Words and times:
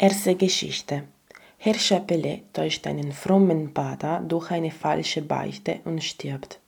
Erste 0.00 0.36
Geschichte. 0.36 1.08
Herr 1.56 1.74
Chapelet 1.74 2.44
täuscht 2.52 2.86
einen 2.86 3.10
frommen 3.10 3.74
Pater 3.74 4.20
durch 4.20 4.52
eine 4.52 4.70
falsche 4.70 5.22
Beichte 5.22 5.80
und 5.84 6.04
stirbt. 6.04 6.60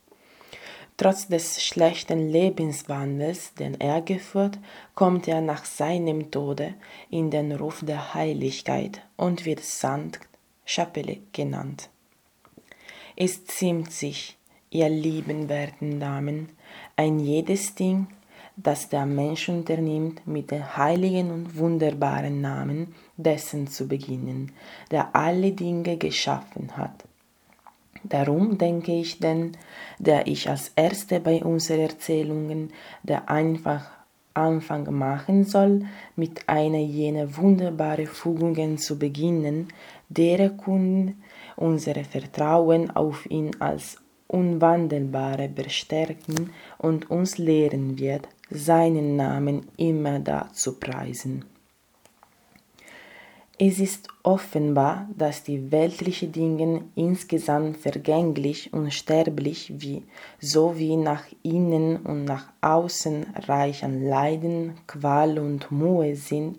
Trotz 0.97 1.29
des 1.29 1.63
schlechten 1.63 2.29
Lebenswandels, 2.29 3.53
den 3.53 3.79
er 3.79 4.01
geführt, 4.01 4.59
kommt 4.95 5.29
er 5.29 5.39
nach 5.39 5.63
seinem 5.63 6.29
Tode 6.29 6.73
in 7.09 7.31
den 7.31 7.53
Ruf 7.53 7.81
der 7.85 8.13
Heiligkeit 8.13 9.01
und 9.15 9.45
wird 9.45 9.61
Sankt 9.61 10.19
Chapelet 10.65 11.31
genannt. 11.31 11.89
Es 13.15 13.45
ziemt 13.45 13.93
sich, 13.93 14.37
ihr 14.71 14.89
lieben 14.89 15.47
werten 15.47 16.01
Damen, 16.01 16.49
ein 16.97 17.21
jedes 17.21 17.75
Ding, 17.75 18.07
das 18.57 18.89
der 18.89 19.05
Mensch 19.05 19.47
unternimmt, 19.49 20.27
mit 20.27 20.51
dem 20.51 20.75
heiligen 20.75 21.31
und 21.31 21.57
wunderbaren 21.57 22.41
Namen 22.41 22.93
dessen 23.23 23.67
zu 23.67 23.87
beginnen, 23.87 24.51
der 24.89 25.15
alle 25.15 25.51
Dinge 25.51 25.97
geschaffen 25.97 26.77
hat. 26.77 27.05
Darum 28.03 28.57
denke 28.57 28.93
ich 28.93 29.19
denn, 29.19 29.51
der 29.99 30.27
ich 30.27 30.49
als 30.49 30.71
Erste 30.75 31.19
bei 31.19 31.43
unseren 31.43 31.81
Erzählungen 31.81 32.71
der 33.03 33.29
einfach 33.29 33.91
Anfang 34.33 34.91
machen 34.97 35.43
soll, 35.43 35.85
mit 36.15 36.47
einer 36.47 36.79
jener 36.79 37.35
wunderbaren 37.35 38.07
Fügungen 38.07 38.77
zu 38.77 38.97
beginnen, 38.97 39.67
deren 40.09 40.57
Kunden 40.57 41.21
unser 41.57 41.95
Vertrauen 42.05 42.89
auf 42.91 43.29
ihn 43.29 43.51
als 43.59 43.97
Unwandelbare 44.27 45.49
bestärken 45.49 46.51
und 46.77 47.11
uns 47.11 47.37
lehren 47.37 47.99
wird, 47.99 48.29
seinen 48.49 49.17
Namen 49.17 49.67
immer 49.75 50.19
da 50.19 50.49
zu 50.53 50.79
preisen. 50.79 51.43
Es 53.63 53.77
ist 53.77 54.07
offenbar, 54.23 55.07
dass 55.15 55.43
die 55.43 55.71
weltlichen 55.71 56.31
Dinge 56.31 56.83
insgesamt 56.95 57.77
vergänglich 57.77 58.73
und 58.73 58.91
sterblich 58.91 59.71
wie 59.77 60.01
sowie 60.39 60.97
nach 60.97 61.25
innen 61.43 61.97
und 61.97 62.25
nach 62.25 62.45
außen 62.61 63.27
reich 63.47 63.83
an 63.83 64.03
Leiden, 64.03 64.77
Qual 64.87 65.37
und 65.37 65.71
Mühe 65.71 66.15
sind 66.15 66.57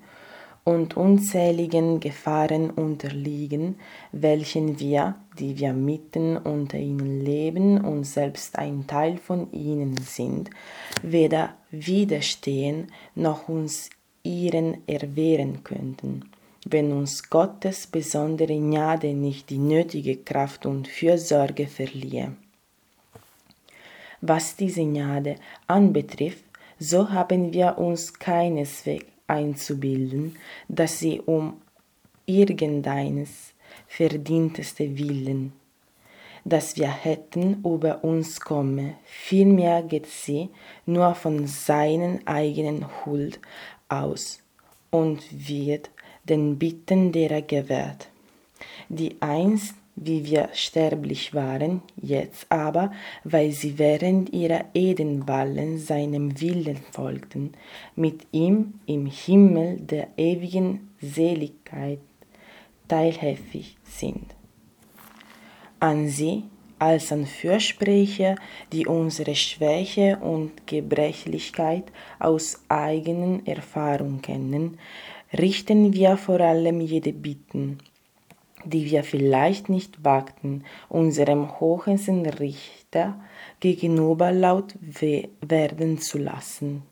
und 0.62 0.96
unzähligen 0.96 1.98
Gefahren 1.98 2.70
unterliegen, 2.70 3.80
welchen 4.12 4.78
wir, 4.78 5.16
die 5.40 5.58
wir 5.58 5.72
mitten 5.72 6.36
unter 6.36 6.78
ihnen 6.78 7.20
leben 7.20 7.80
und 7.80 8.04
selbst 8.04 8.56
ein 8.60 8.86
Teil 8.86 9.16
von 9.16 9.50
ihnen 9.50 9.96
sind, 9.96 10.50
weder 11.02 11.56
widerstehen 11.72 12.92
noch 13.16 13.48
uns 13.48 13.90
ihren 14.22 14.86
erwehren 14.86 15.64
könnten, 15.64 16.30
wenn 16.64 16.92
uns 16.92 17.28
Gottes 17.28 17.86
besondere 17.86 18.56
Gnade 18.56 19.14
nicht 19.14 19.50
die 19.50 19.58
nötige 19.58 20.16
Kraft 20.16 20.66
und 20.66 20.88
Fürsorge 20.88 21.66
verliehe. 21.66 22.36
Was 24.20 24.54
diese 24.56 24.84
Gnade 24.84 25.36
anbetrifft, 25.66 26.44
so 26.78 27.10
haben 27.10 27.52
wir 27.52 27.78
uns 27.78 28.12
keineswegs 28.14 29.06
einzubilden, 29.26 30.36
dass 30.68 30.98
sie 30.98 31.20
um 31.20 31.60
irgendeines 32.26 33.54
verdienteste 33.86 34.98
Willen, 34.98 35.52
das 36.44 36.76
wir 36.76 36.90
hätten, 36.90 37.62
über 37.64 38.04
uns 38.04 38.40
komme. 38.40 38.94
Vielmehr 39.04 39.82
geht 39.82 40.06
sie 40.06 40.50
nur 40.86 41.14
von 41.14 41.46
seinen 41.46 42.26
eigenen 42.26 42.86
Huld 43.04 43.40
aus 43.88 44.40
und 44.90 45.22
wird 45.30 45.90
den 46.24 46.58
Bitten 46.58 47.12
derer 47.12 47.42
gewährt, 47.42 48.08
die 48.88 49.16
einst 49.20 49.74
wie 49.94 50.24
wir 50.24 50.48
sterblich 50.54 51.34
waren, 51.34 51.82
jetzt 52.00 52.46
aber, 52.50 52.92
weil 53.24 53.52
sie 53.52 53.78
während 53.78 54.32
ihrer 54.32 54.64
Edenwallen 54.74 55.78
seinem 55.78 56.40
Willen 56.40 56.78
folgten, 56.92 57.52
mit 57.94 58.26
ihm 58.32 58.74
im 58.86 59.06
Himmel 59.06 59.78
der 59.80 60.08
ewigen 60.16 60.90
Seligkeit 61.00 62.00
teilhäfig 62.88 63.76
sind. 63.84 64.34
An 65.78 66.08
sie 66.08 66.44
als 66.78 67.12
an 67.12 67.26
Fürsprecher, 67.26 68.36
die 68.72 68.86
unsere 68.86 69.34
Schwäche 69.34 70.18
und 70.18 70.66
Gebrechlichkeit 70.66 71.84
aus 72.18 72.60
eigenen 72.68 73.46
Erfahrung 73.46 74.20
kennen, 74.20 74.78
richten 75.38 75.92
wir 75.92 76.16
vor 76.16 76.40
allem 76.40 76.80
jede 76.80 77.12
Bitten, 77.12 77.78
die 78.64 78.90
wir 78.90 79.02
vielleicht 79.02 79.68
nicht 79.68 80.04
wagten, 80.04 80.64
unserem 80.88 81.58
hohen 81.60 82.26
Richter 82.26 83.18
gegenüber 83.60 84.32
laut 84.32 84.74
werden 85.40 85.98
zu 85.98 86.18
lassen. 86.18 86.82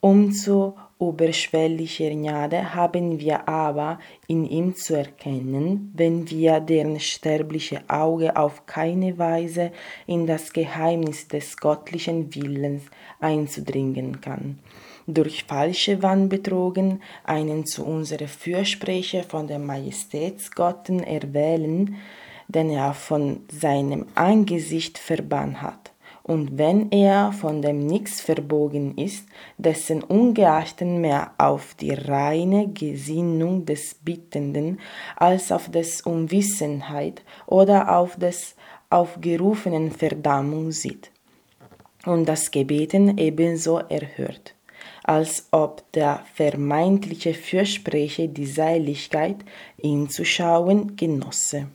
Umso 0.00 0.74
überschwelliger 1.00 2.10
Gnade 2.10 2.74
haben 2.74 3.18
wir 3.18 3.48
aber 3.48 3.98
in 4.26 4.44
ihm 4.44 4.76
zu 4.76 4.96
erkennen, 4.98 5.90
wenn 5.94 6.28
wir 6.30 6.60
deren 6.60 7.00
sterbliche 7.00 7.82
Auge 7.88 8.36
auf 8.36 8.66
keine 8.66 9.16
Weise 9.18 9.72
in 10.06 10.26
das 10.26 10.52
Geheimnis 10.52 11.26
des 11.28 11.56
göttlichen 11.56 12.34
Willens 12.34 12.82
einzudringen 13.18 14.20
kann 14.20 14.58
durch 15.06 15.44
falsche 15.44 16.02
Wannbetrogen 16.02 17.02
einen 17.24 17.66
zu 17.66 17.84
unserer 17.84 18.28
Fürsprecher 18.28 19.22
von 19.24 19.46
der 19.46 19.58
Majestätsgotten 19.58 21.02
erwählen, 21.02 21.96
den 22.48 22.70
er 22.70 22.94
von 22.94 23.40
seinem 23.50 24.06
Angesicht 24.14 24.98
verbannt 24.98 25.62
hat. 25.62 25.92
Und 26.22 26.56
wenn 26.56 26.90
er 26.90 27.32
von 27.32 27.60
dem 27.60 27.86
Nix 27.86 28.22
verbogen 28.22 28.96
ist, 28.96 29.26
dessen 29.58 30.02
ungeachtet 30.02 30.88
mehr 30.88 31.32
auf 31.36 31.74
die 31.74 31.92
reine 31.92 32.68
Gesinnung 32.68 33.66
des 33.66 33.94
Bittenden 33.96 34.80
als 35.16 35.52
auf 35.52 35.70
des 35.70 36.00
Unwissenheit 36.00 37.22
oder 37.46 37.98
auf 37.98 38.16
des 38.16 38.56
aufgerufenen 38.88 39.90
Verdammung 39.90 40.72
sieht 40.72 41.10
und 42.06 42.26
das 42.26 42.50
Gebeten 42.50 43.18
ebenso 43.18 43.78
erhört 43.78 44.54
als 45.02 45.48
ob 45.50 45.90
der 45.92 46.24
vermeintliche 46.34 47.34
Fürsprecher 47.34 48.26
die 48.26 48.46
Seligkeit, 48.46 49.36
ihn 49.76 50.08
zu 50.08 50.24
schauen, 50.24 50.96
genosse. 50.96 51.68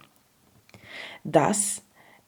Dass 1.24 1.81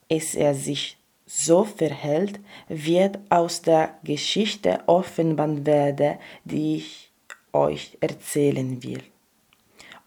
es 0.09 0.36
er 0.36 0.53
sich 0.53 0.97
so 1.25 1.64
verhält, 1.64 2.40
wird 2.68 3.20
aus 3.30 3.62
der 3.62 3.96
Geschichte 4.03 4.80
offenbar 4.88 5.66
werden, 5.66 6.18
die 6.44 6.75
ich 6.75 7.12
euch 7.53 7.97
erzählen 8.02 8.84
will. 8.84 9.02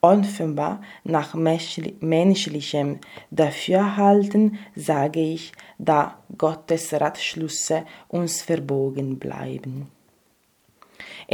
Offenbar 0.02 0.82
nach 1.04 1.32
menschlichem 1.34 2.98
Dafürhalten 3.30 4.58
sage 4.76 5.20
ich, 5.20 5.52
da 5.78 6.18
Gottes 6.36 6.92
Ratschlüsse 6.92 7.86
uns 8.08 8.42
verbogen 8.42 9.18
bleiben. 9.18 9.94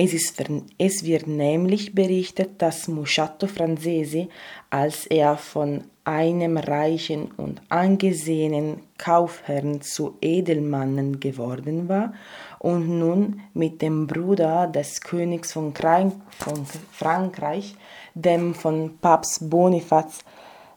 Es, 0.02 0.14
ist, 0.14 0.42
es 0.78 1.04
wird 1.04 1.26
nämlich 1.26 1.94
berichtet, 1.94 2.62
dass 2.62 2.88
Musciato 2.88 3.46
Francesi, 3.46 4.30
als 4.70 5.04
er 5.04 5.36
von 5.36 5.84
einem 6.04 6.56
reichen 6.56 7.30
und 7.36 7.60
angesehenen 7.68 8.80
Kaufherrn 8.96 9.82
zu 9.82 10.16
Edelmannen 10.22 11.20
geworden 11.20 11.90
war 11.90 12.14
und 12.60 12.88
nun 12.88 13.42
mit 13.52 13.82
dem 13.82 14.06
Bruder 14.06 14.68
des 14.68 15.02
Königs 15.02 15.52
von, 15.52 15.74
von 15.74 16.66
Frankreich, 16.92 17.74
dem 18.14 18.54
von 18.54 18.96
Papst 19.02 19.50
Bonifaz 19.50 20.20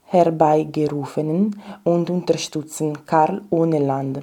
herbeigerufenen 0.04 1.62
und 1.86 2.10
unterstützten 2.10 3.06
Karl 3.06 3.42
ohne 3.52 3.80
Land 3.80 4.20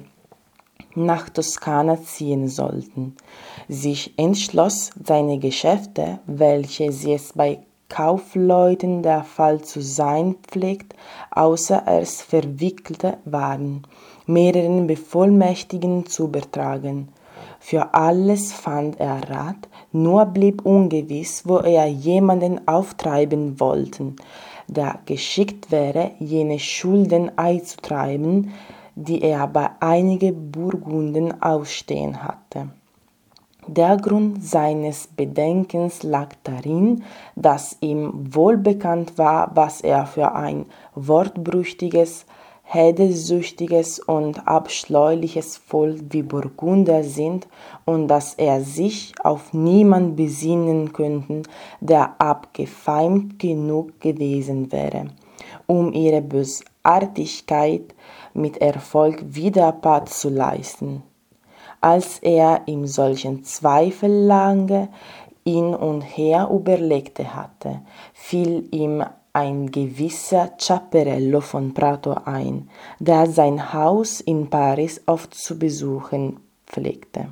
nach 0.95 1.29
Toskana 1.29 2.01
ziehen 2.03 2.47
sollten, 2.47 3.15
sich 3.67 4.13
entschloss, 4.17 4.91
seine 5.03 5.39
Geschäfte, 5.39 6.19
welche 6.25 6.91
sie 6.91 7.13
es 7.13 7.33
bei 7.33 7.59
Kaufleuten 7.89 9.03
der 9.03 9.23
Fall 9.25 9.61
zu 9.61 9.81
sein 9.81 10.35
pflegt, 10.49 10.95
außer 11.29 11.83
es 11.87 12.21
verwickelte 12.21 13.17
waren, 13.25 13.83
mehreren 14.25 14.87
Bevollmächtigen 14.87 16.05
zu 16.05 16.25
übertragen. 16.25 17.09
Für 17.59 17.93
alles 17.93 18.53
fand 18.53 18.99
er 18.99 19.29
Rat, 19.29 19.67
nur 19.91 20.25
blieb 20.25 20.65
ungewiss, 20.65 21.43
wo 21.45 21.57
er 21.57 21.85
jemanden 21.85 22.65
auftreiben 22.67 23.59
wollte, 23.59 24.13
der 24.67 24.99
geschickt 25.05 25.69
wäre, 25.69 26.11
jene 26.19 26.59
Schulden 26.59 27.37
einzutreiben, 27.37 28.53
die 28.95 29.21
er 29.21 29.47
bei 29.47 29.69
einigen 29.79 30.51
Burgunden 30.51 31.41
ausstehen 31.41 32.23
hatte. 32.23 32.69
Der 33.67 33.95
Grund 33.97 34.43
seines 34.43 35.07
Bedenkens 35.07 36.01
lag 36.01 36.29
darin, 36.43 37.03
dass 37.35 37.77
ihm 37.79 38.11
wohl 38.33 38.57
bekannt 38.57 39.17
war, 39.19 39.51
was 39.53 39.81
er 39.81 40.07
für 40.07 40.33
ein 40.33 40.65
wortbrüchiges, 40.95 42.25
hedesüchtiges 42.63 43.99
und 43.99 44.47
abscheuliches 44.47 45.57
Volk 45.57 46.01
wie 46.09 46.23
Burgunder 46.23 47.03
sind 47.03 47.47
und 47.85 48.07
dass 48.07 48.33
er 48.33 48.61
sich 48.61 49.13
auf 49.23 49.53
niemand 49.53 50.15
besinnen 50.15 50.91
könnte, 50.91 51.43
der 51.81 52.15
abgefeimt 52.19 53.37
genug 53.37 53.99
gewesen 53.99 54.71
wäre, 54.71 55.07
um 55.67 55.93
ihre 55.93 56.21
Bösartigkeit 56.21 57.93
mit 58.33 58.57
Erfolg 58.57 59.23
Widerpart 59.27 60.09
zu 60.09 60.29
leisten. 60.29 61.03
Als 61.79 62.19
er 62.19 62.61
ihm 62.67 62.85
solchen 62.85 63.43
Zweifel 63.43 64.11
lange 64.11 64.89
hin 65.43 65.73
und 65.73 66.01
her 66.01 66.49
überlegte 66.51 67.33
hatte, 67.33 67.81
fiel 68.13 68.67
ihm 68.71 69.03
ein 69.33 69.71
gewisser 69.71 70.57
Ciaperello 70.57 71.41
von 71.41 71.73
Prato 71.73 72.15
ein, 72.25 72.69
der 72.99 73.27
sein 73.27 73.73
Haus 73.73 74.19
in 74.19 74.49
Paris 74.49 75.01
oft 75.05 75.33
zu 75.33 75.57
besuchen 75.57 76.39
pflegte. 76.67 77.27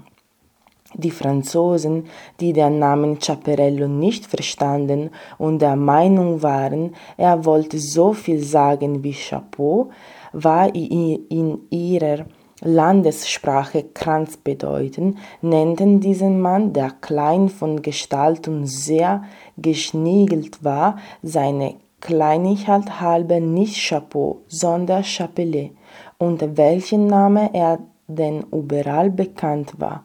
Die 0.95 1.11
Franzosen, 1.11 2.05
die 2.39 2.51
den 2.51 2.79
Namen 2.79 3.21
Ciaperello 3.21 3.87
nicht 3.87 4.25
verstanden 4.25 5.11
und 5.37 5.59
der 5.59 5.75
Meinung 5.75 6.41
waren, 6.41 6.95
er 7.15 7.45
wollte 7.45 7.77
so 7.77 8.13
viel 8.13 8.43
sagen 8.43 9.03
wie 9.03 9.13
Chapeau, 9.13 9.91
war 10.33 10.73
in 10.73 11.59
ihrer 11.69 12.25
Landessprache 12.61 13.85
Kranz 13.93 14.35
bedeuten, 14.35 15.17
nannten 15.41 16.01
diesen 16.01 16.41
Mann, 16.41 16.73
der 16.73 16.91
klein 16.91 17.47
von 17.47 17.81
Gestalt 17.81 18.49
und 18.49 18.65
sehr 18.65 19.23
geschniegelt 19.57 20.63
war, 20.63 20.97
seine 21.23 21.75
Kleinigkeit 22.01 22.99
halber 22.99 23.39
nicht 23.39 23.75
Chapeau, 23.75 24.41
sondern 24.47 25.03
Chapelet, 25.03 25.71
unter 26.17 26.57
welchem 26.57 27.07
Name 27.07 27.49
er 27.53 27.79
denn 28.07 28.45
überall 28.51 29.09
bekannt 29.09 29.73
war, 29.77 30.03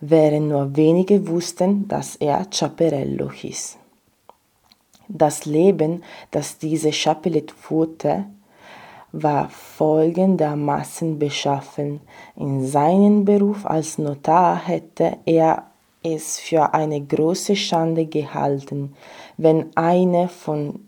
während 0.00 0.48
nur 0.48 0.76
wenige 0.76 1.26
wussten, 1.26 1.88
dass 1.88 2.14
er 2.16 2.46
Chaperello 2.50 3.30
hieß. 3.32 3.78
Das 5.08 5.46
Leben, 5.46 6.02
das 6.30 6.58
diese 6.58 6.92
Chapelet 6.92 7.50
führte, 7.50 8.26
war 9.12 9.48
folgendermaßen 9.48 11.18
beschaffen. 11.18 12.00
In 12.36 12.66
seinem 12.66 13.24
Beruf 13.24 13.64
als 13.64 13.98
Notar 13.98 14.66
hätte 14.66 15.18
er 15.24 15.64
es 16.02 16.38
für 16.38 16.74
eine 16.74 17.00
große 17.00 17.56
Schande 17.56 18.06
gehalten, 18.06 18.94
wenn 19.36 19.66
eine 19.76 20.28
von 20.28 20.80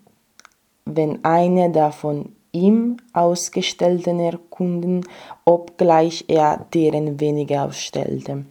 wenn 0.84 1.24
eine 1.24 1.70
der 1.70 1.92
von 1.92 2.32
ihm 2.52 2.96
ausgestellten 3.12 4.18
Urkunden, 4.18 5.06
obgleich 5.44 6.24
er 6.28 6.66
deren 6.74 7.20
weniger 7.20 7.64
ausstellte, 7.64 8.44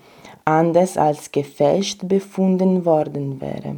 anders 0.45 0.98
als 0.98 1.31
gefälscht 1.31 2.07
befunden 2.07 2.86
worden 2.86 3.42
wäre. 3.42 3.77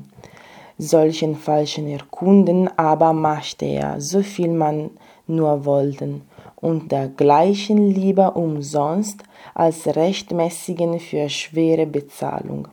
Solchen 0.78 1.36
falschen 1.36 1.88
Urkunden 1.88 2.70
aber 2.78 3.14
machte 3.14 3.66
er, 3.66 4.00
so 4.02 4.22
viel 4.22 4.52
man 4.52 4.92
nur 5.28 5.66
wollten, 5.66 6.22
und 6.56 6.92
dergleichen 6.92 7.90
lieber 7.92 8.36
umsonst 8.36 9.24
als 9.54 9.88
rechtmäßigen 9.88 11.00
für 11.00 11.30
schwere 11.30 11.86
Bezahlung 11.86 12.68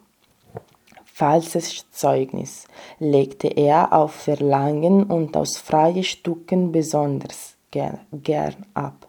falsches 1.18 1.84
Zeugnis 1.90 2.68
legte 3.00 3.48
er 3.48 3.92
auf 3.92 4.12
Verlangen 4.12 5.02
und 5.02 5.36
aus 5.36 5.56
freien 5.56 6.04
Stücken 6.04 6.70
besonders 6.70 7.56
gern 7.72 8.54
ab. 8.74 9.08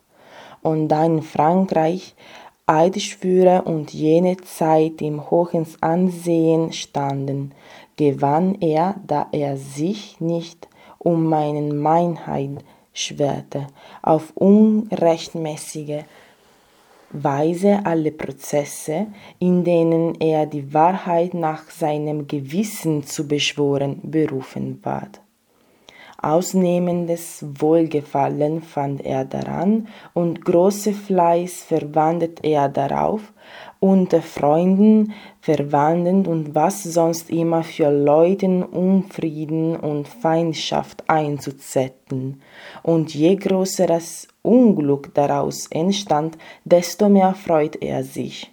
Und 0.63 0.87
da 0.87 1.05
in 1.05 1.21
Frankreich 1.21 2.15
Eidschwüre 2.65 3.61
und 3.61 3.93
jene 3.93 4.37
Zeit 4.37 5.03
im 5.03 5.29
hohen 5.29 5.67
Ansehen 5.81 6.73
standen, 6.73 7.53
gewann 7.95 8.55
er, 8.59 8.95
da 9.05 9.27
er 9.31 9.57
sich 9.57 10.19
nicht 10.19 10.67
um 10.97 11.25
meinen 11.25 11.77
Meinheit 11.77 12.63
schwerte, 12.99 13.67
auf 14.01 14.31
unrechtmäßige 14.35 16.03
Weise 17.11 17.79
alle 17.85 18.11
Prozesse, 18.11 19.07
in 19.39 19.63
denen 19.63 20.15
er 20.21 20.45
die 20.45 20.73
Wahrheit 20.73 21.33
nach 21.33 21.69
seinem 21.71 22.27
Gewissen 22.27 23.03
zu 23.03 23.27
beschworen 23.27 23.99
berufen 24.03 24.79
ward. 24.83 25.21
Ausnehmendes 26.21 27.45
Wohlgefallen 27.59 28.61
fand 28.61 29.05
er 29.05 29.23
daran 29.23 29.87
und 30.13 30.43
große 30.43 30.91
Fleiß 30.91 31.63
verwandt 31.63 32.43
er 32.43 32.67
darauf, 32.67 33.31
unter 33.79 34.21
Freunden, 34.21 35.13
Verwandten 35.39 36.25
und 36.25 36.53
was 36.53 36.83
sonst 36.83 37.29
immer 37.29 37.63
für 37.63 37.89
Leuten 37.89 38.63
Unfrieden 38.63 39.75
und 39.75 40.07
Feindschaft 40.07 41.09
einzuzetten. 41.09 42.41
Und 42.83 43.13
je 43.13 43.35
größer 43.35 43.87
das 43.87 44.27
Unglück 44.41 45.13
daraus 45.13 45.67
entstand, 45.67 46.37
desto 46.65 47.09
mehr 47.09 47.33
freut 47.33 47.81
er 47.81 48.03
sich. 48.03 48.51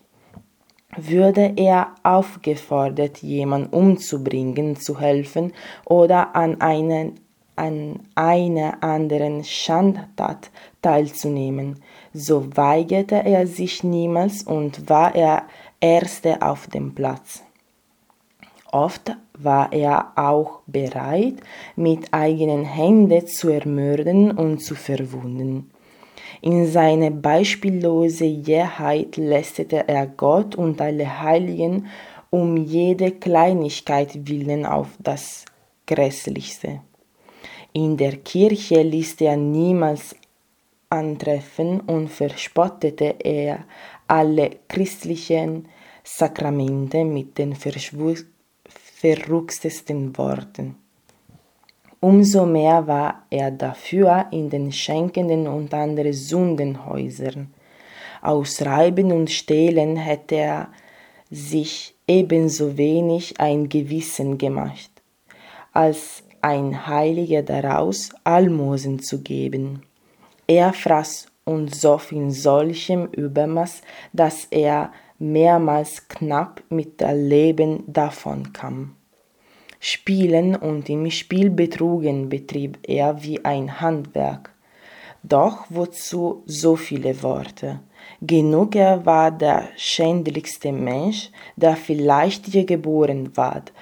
Würde 0.97 1.53
er 1.57 1.95
aufgefordert, 2.03 3.19
jemand 3.19 3.73
umzubringen, 3.73 4.77
zu 4.77 4.99
helfen 4.99 5.53
oder 5.85 6.35
an 6.35 6.61
einen 6.61 7.21
an 7.57 8.01
einer 8.15 8.83
anderen 8.83 9.43
Schandtat 9.43 10.51
teilzunehmen, 10.83 11.83
so 12.17 12.57
weigerte 12.57 13.17
er 13.17 13.47
sich 13.47 13.85
niemals 13.85 14.43
und 14.43 14.89
war 14.89 15.15
er 15.15 15.45
Erste 15.81 16.41
auf 16.41 16.67
dem 16.69 16.95
Platz. 16.95 17.43
Oft 18.73 19.15
war 19.39 19.73
er 19.73 20.13
auch 20.17 20.61
bereit, 20.67 21.35
mit 21.77 22.13
eigenen 22.13 22.65
Händen 22.65 23.27
zu 23.27 23.51
ermorden 23.51 24.31
und 24.31 24.61
zu 24.61 24.75
verwunden. 24.75 25.71
In 26.41 26.67
seiner 26.67 27.11
beispiellosen 27.11 28.43
Jähheit 28.43 29.17
lästete 29.17 29.87
er 29.87 30.07
Gott 30.07 30.55
und 30.55 30.81
alle 30.81 31.21
Heiligen 31.23 31.87
um 32.31 32.57
jede 32.57 33.13
Kleinigkeit 33.13 34.27
willen 34.29 34.67
auf 34.67 34.89
das 34.99 35.45
Grässlichste. 35.87 36.81
In 37.73 37.97
der 37.97 38.17
Kirche 38.17 38.83
ließ 38.83 39.21
er 39.21 39.37
niemals 39.37 40.17
antreffen 40.89 41.81
und 41.81 42.09
verspottete 42.09 43.17
er 43.19 43.65
alle 44.07 44.51
christlichen 44.69 45.69
Sakramente 46.05 47.05
mit 47.05 47.37
den 47.39 47.57
verrücktesten 49.01 50.17
Worten. 50.17 50.77
Umso 52.01 52.47
mehr 52.47 52.87
war 52.87 53.27
er 53.31 53.51
dafür 53.51 54.27
in 54.31 54.51
den 54.51 54.71
schenkenden 54.71 55.49
und 55.49 55.73
anderen 55.75 56.13
Sündenhäusern. 56.13 57.53
Aus 58.23 58.63
Reiben 58.63 59.13
und 59.13 59.31
Stehlen 59.31 59.97
hätte 59.97 60.37
er 60.37 60.69
sich 61.31 61.95
ebenso 62.07 62.77
wenig 62.77 63.41
ein 63.41 63.69
Gewissen 63.69 64.39
gemacht, 64.39 64.91
als 65.73 66.23
ein 66.43 66.87
Heiliger 66.87 67.43
daraus 67.43 68.11
Almosen 68.25 69.01
zu 69.01 69.23
geben. 69.23 69.83
Er 70.47 70.73
fraß 70.73 71.27
und 71.45 71.75
soff 71.75 72.13
in 72.13 72.31
solchem 72.31 73.07
Übermaß, 73.07 73.83
dass 74.13 74.47
er 74.51 74.93
mehrmals 75.19 76.09
knapp 76.09 76.63
mit 76.69 77.01
dem 77.01 77.29
Leben 77.29 77.85
davonkam. 77.87 78.97
Spielen 79.81 80.57
und 80.57 80.89
im 80.89 81.11
Spiel 81.11 81.51
betrugen 81.51 82.29
betrieb 82.29 82.79
er 82.83 83.23
wie 83.23 83.45
ein 83.45 83.81
Handwerk. 83.81 84.51
Doch 85.23 85.67
wozu 85.69 86.43
so 86.47 86.77
viele 86.77 87.23
Worte? 87.23 87.81
Genug 88.21 88.77
er 88.77 89.05
war 89.05 89.31
der 89.31 89.69
schändlichste 89.77 90.71
Mensch, 90.73 91.31
der 91.57 91.77
vielleicht 91.77 92.47
je 92.49 92.65
geboren 92.65 93.37
ward, 93.37 93.73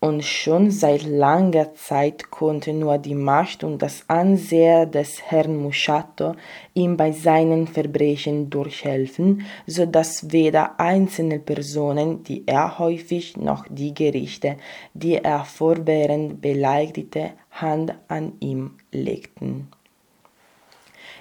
und 0.00 0.24
schon 0.24 0.70
seit 0.70 1.02
langer 1.02 1.74
Zeit 1.74 2.30
konnte 2.30 2.72
nur 2.72 2.96
die 2.96 3.14
Macht 3.14 3.62
und 3.62 3.82
das 3.82 4.04
Ansehen 4.08 4.90
des 4.90 5.22
Herrn 5.30 5.56
Musciato 5.56 6.36
ihm 6.72 6.96
bei 6.96 7.12
seinen 7.12 7.66
Verbrechen 7.66 8.48
durchhelfen, 8.48 9.42
so 9.66 9.84
dass 9.84 10.32
weder 10.32 10.80
einzelne 10.80 11.38
Personen, 11.38 12.24
die 12.24 12.44
er 12.46 12.78
häufig, 12.78 13.36
noch 13.36 13.66
die 13.68 13.92
Gerichte, 13.92 14.56
die 14.94 15.16
er 15.16 15.44
fortwährend 15.44 16.40
beleidigte, 16.40 17.32
Hand 17.50 17.94
an 18.08 18.32
ihm 18.40 18.76
legten. 18.92 19.68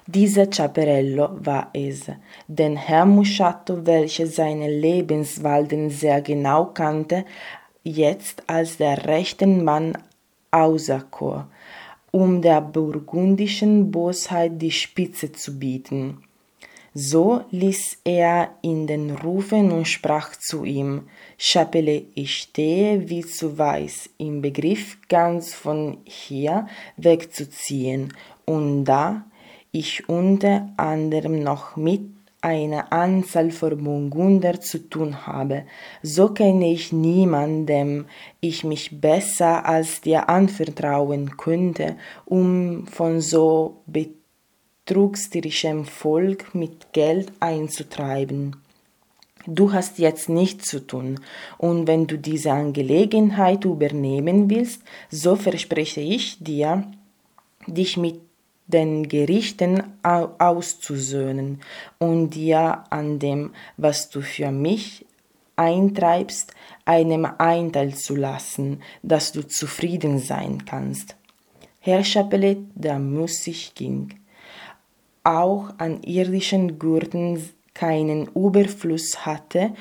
Dieser 0.07 0.49
Chaperello 0.49 1.29
war 1.33 1.69
es, 1.73 2.09
den 2.47 2.77
Herr 2.77 3.05
Musciato, 3.05 3.85
welcher 3.85 4.25
seine 4.25 4.67
Lebenswalden 4.67 5.91
sehr 5.91 6.21
genau 6.21 6.65
kannte, 6.65 7.25
jetzt 7.89 8.43
als 8.47 8.77
der 8.77 9.05
rechten 9.05 9.63
Mann 9.63 9.97
auserkor, 10.51 11.47
um 12.11 12.41
der 12.41 12.61
burgundischen 12.61 13.91
Bosheit 13.91 14.61
die 14.61 14.71
Spitze 14.71 15.31
zu 15.31 15.59
bieten. 15.59 16.23
So 16.93 17.41
ließ 17.51 17.99
er 18.03 18.49
ihn 18.63 18.89
rufen 19.23 19.71
und 19.71 19.87
sprach 19.87 20.35
zu 20.35 20.63
ihm, 20.63 21.07
Chapelet, 21.37 22.07
ich 22.15 22.35
stehe, 22.35 23.09
wie 23.09 23.21
zu 23.21 23.57
weiß, 23.57 24.09
im 24.17 24.41
Begriff, 24.41 24.97
ganz 25.07 25.53
von 25.53 25.97
hier 26.03 26.67
wegzuziehen, 26.97 28.13
und 28.45 28.85
da 28.85 29.23
ich 29.71 30.09
unter 30.09 30.69
anderem 30.77 31.43
noch 31.43 31.75
mit 31.75 32.18
einer 32.41 32.93
Anzahl 32.93 33.51
von 33.51 33.83
Burgunder 33.83 34.61
zu 34.61 34.89
tun 34.89 35.27
habe, 35.27 35.63
so 36.01 36.29
kenne 36.29 36.71
ich 36.71 36.93
niemanden, 36.93 37.65
dem 37.65 38.05
ich 38.39 38.63
mich 38.63 39.01
besser 39.01 39.65
als 39.65 40.01
dir 40.01 40.29
anvertrauen 40.29 41.35
könnte, 41.37 41.97
um 42.25 42.87
von 42.87 43.19
so 43.19 43.81
betrügerischem 43.87 45.85
Volk 45.85 46.55
mit 46.55 46.93
Geld 46.93 47.33
einzutreiben. 47.39 48.55
Du 49.45 49.73
hast 49.73 49.99
jetzt 49.99 50.29
nichts 50.29 50.67
zu 50.67 50.85
tun, 50.85 51.19
und 51.57 51.87
wenn 51.87 52.07
du 52.07 52.17
diese 52.17 52.51
Angelegenheit 52.51 53.65
übernehmen 53.65 54.49
willst, 54.49 54.83
so 55.09 55.35
verspreche 55.35 56.01
ich 56.01 56.43
dir, 56.43 56.89
dich 57.67 57.97
mit 57.97 58.28
den 58.69 59.07
Gerichten 59.07 59.83
auszusöhnen 60.03 61.59
und 61.97 62.31
dir 62.35 62.83
an 62.89 63.19
dem, 63.19 63.51
was 63.77 64.09
du 64.09 64.21
für 64.21 64.51
mich 64.51 65.05
eintreibst, 65.55 66.53
einem 66.85 67.25
Einteil 67.25 67.95
zu 67.95 68.15
lassen, 68.15 68.81
dass 69.03 69.31
du 69.31 69.45
zufrieden 69.45 70.19
sein 70.19 70.65
kannst. 70.65 71.17
Herr 71.79 72.03
Chapelet, 72.03 72.59
der 72.75 72.99
müßig 72.99 73.73
ging, 73.73 74.19
auch 75.23 75.69
an 75.79 76.01
irdischen 76.03 76.79
Gürten 76.79 77.43
keinen 77.73 78.27
Überfluss 78.27 79.25
hatte 79.25 79.73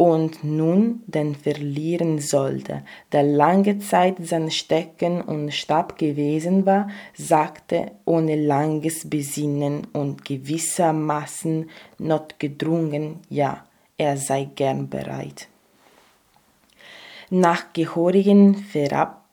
und 0.00 0.42
nun 0.42 1.02
den 1.06 1.34
verlieren 1.34 2.20
sollte, 2.20 2.84
der 3.12 3.22
lange 3.22 3.80
Zeit 3.80 4.16
sein 4.22 4.50
Stecken 4.50 5.20
und 5.20 5.52
Stab 5.52 5.98
gewesen 5.98 6.64
war, 6.64 6.88
sagte 7.12 7.90
ohne 8.06 8.34
langes 8.34 9.10
Besinnen 9.10 9.86
und 9.92 10.24
gewissermaßen 10.24 11.68
notgedrungen, 11.98 13.16
ja, 13.28 13.66
er 13.98 14.16
sei 14.16 14.48
gern 14.54 14.88
bereit. 14.88 15.48
Nach 17.28 17.70
gehörigen 17.74 18.54
Verab 18.54 19.26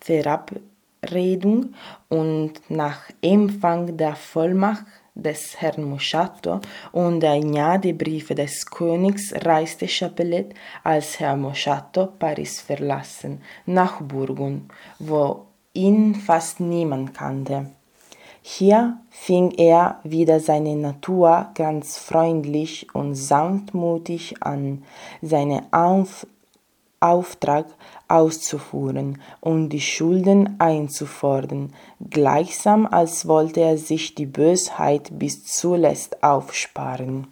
Verabredung 0.00 1.74
und 2.08 2.52
nach 2.70 3.10
Empfang 3.20 3.98
der 3.98 4.16
Vollmacht 4.16 4.86
des 5.14 5.60
Herrn 5.60 5.84
Moschato 5.84 6.60
und 6.92 7.20
der 7.20 7.40
Gnade-Briefe 7.40 8.34
des 8.34 8.66
Königs 8.66 9.32
reiste 9.44 9.86
Chapelet, 9.86 10.54
als 10.82 11.20
Herr 11.20 11.36
Moschato 11.36 12.06
Paris 12.18 12.60
verlassen, 12.60 13.40
nach 13.66 14.00
Burgund, 14.00 14.72
wo 14.98 15.46
ihn 15.72 16.14
fast 16.14 16.60
niemand 16.60 17.14
kannte. 17.14 17.70
Hier 18.42 18.98
fing 19.08 19.52
er 19.52 20.00
wieder 20.02 20.38
seine 20.38 20.76
Natur 20.76 21.50
ganz 21.54 21.96
freundlich 21.96 22.94
und 22.94 23.14
sanftmutig 23.14 24.42
an, 24.42 24.84
seine 25.22 25.62
Auf 25.70 26.26
Auftrag 27.04 27.66
auszuführen 28.08 29.20
und 29.40 29.68
die 29.68 29.82
Schulden 29.82 30.58
einzufordern, 30.58 31.74
gleichsam 32.08 32.86
als 32.86 33.28
wollte 33.28 33.60
er 33.60 33.76
sich 33.76 34.14
die 34.14 34.24
Bösheit 34.24 35.10
bis 35.18 35.44
zuletzt 35.44 36.22
aufsparen. 36.22 37.26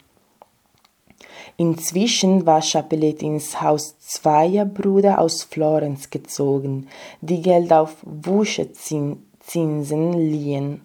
Inzwischen 1.56 2.44
war 2.44 2.60
Chapelet 2.60 3.22
ins 3.22 3.62
Haus 3.62 3.98
zweier 3.98 4.66
Brüder 4.66 5.18
aus 5.18 5.42
Florenz 5.42 6.10
gezogen, 6.10 6.88
die 7.22 7.40
Geld 7.40 7.72
auf 7.72 7.96
Wuschezinsen 8.02 10.12
liehen. 10.12 10.82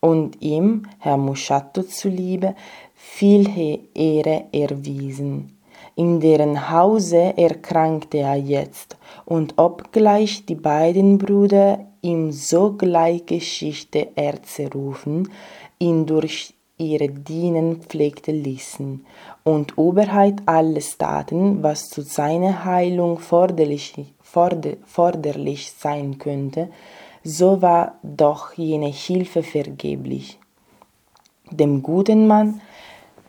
Und 0.00 0.42
ihm, 0.42 0.82
Herr 0.98 1.16
Musciato 1.16 1.82
zuliebe, 1.82 2.54
viel 2.94 3.48
Ehre 3.94 4.44
erwiesen 4.52 5.56
in 6.00 6.18
deren 6.18 6.70
Hause 6.70 7.36
erkrankte 7.36 8.20
er 8.20 8.36
jetzt, 8.36 8.96
und 9.26 9.58
obgleich 9.58 10.46
die 10.46 10.54
beiden 10.54 11.18
Brüder 11.18 11.80
ihm 12.00 12.32
sogleich 12.32 13.26
Geschichte 13.26 14.08
Ärzte 14.16 14.72
rufen, 14.72 15.30
ihn 15.78 16.06
durch 16.06 16.54
ihre 16.78 17.10
Dienen 17.10 17.82
pflegte 17.82 18.32
ließen 18.32 19.04
und 19.44 19.72
überhaupt 19.76 20.40
alles 20.46 20.96
taten, 20.96 21.62
was 21.62 21.90
zu 21.90 22.00
seiner 22.00 22.64
Heilung 22.64 23.18
forderlich, 23.18 23.92
forder, 24.22 24.76
forderlich 24.86 25.70
sein 25.72 26.16
könnte, 26.16 26.70
so 27.22 27.60
war 27.60 27.98
doch 28.02 28.54
jene 28.54 28.88
Hilfe 28.88 29.42
vergeblich. 29.42 30.38
Dem 31.50 31.82
guten 31.82 32.26
Mann 32.26 32.62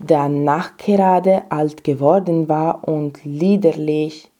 der 0.03 0.29
nachgerade 0.29 1.43
alt 1.49 1.83
geworden 1.83 2.49
war 2.49 2.87
und 2.87 3.23
liederlich 3.23 4.31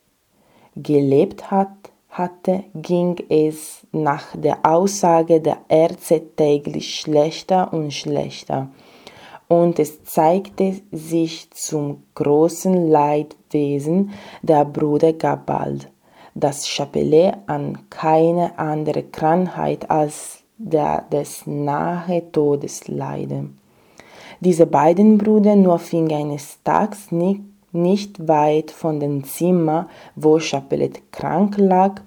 gelebt 0.76 1.52
hat, 1.52 1.70
hatte, 2.10 2.64
ging 2.76 3.16
es 3.30 3.86
nach 3.92 4.36
der 4.36 4.60
Aussage 4.64 5.40
der 5.40 5.60
Ärzte 5.70 6.22
täglich 6.36 7.00
schlechter 7.00 7.74
und 7.74 7.94
schlechter. 7.94 8.70
Und 9.48 9.80
es 9.80 10.04
zeigte 10.04 10.82
sich 10.92 11.52
zum 11.52 12.04
großen 12.16 12.90
Leidwesen 12.90 14.12
der 14.42 14.66
Brüder 14.66 15.14
gar 15.14 15.38
bald, 15.38 15.90
dass 16.36 16.68
Chapelet 16.68 17.36
an 17.48 17.90
keine 17.90 18.58
andere 18.58 19.04
Krankheit 19.04 19.90
als 19.90 20.44
der 20.58 21.04
des 21.12 21.46
nahe 21.48 22.32
Todes 22.32 22.88
leide. 22.88 23.50
Diese 24.44 24.66
beiden 24.66 25.20
Brüder 25.20 25.56
nur 25.56 25.78
fing 25.78 26.12
eines 26.12 26.58
Tages 26.64 27.12
nicht, 27.12 27.42
nicht 27.74 28.28
weit 28.28 28.72
von 28.72 29.00
dem 29.00 29.24
Zimmer, 29.24 29.88
wo 30.16 30.40
Chapelet 30.40 31.12
krank 31.12 31.60
lag, 31.60 32.02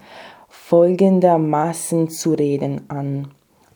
folgendermaßen 0.49 2.11
zu 2.11 2.33
reden 2.33 2.81
an. 2.88 3.29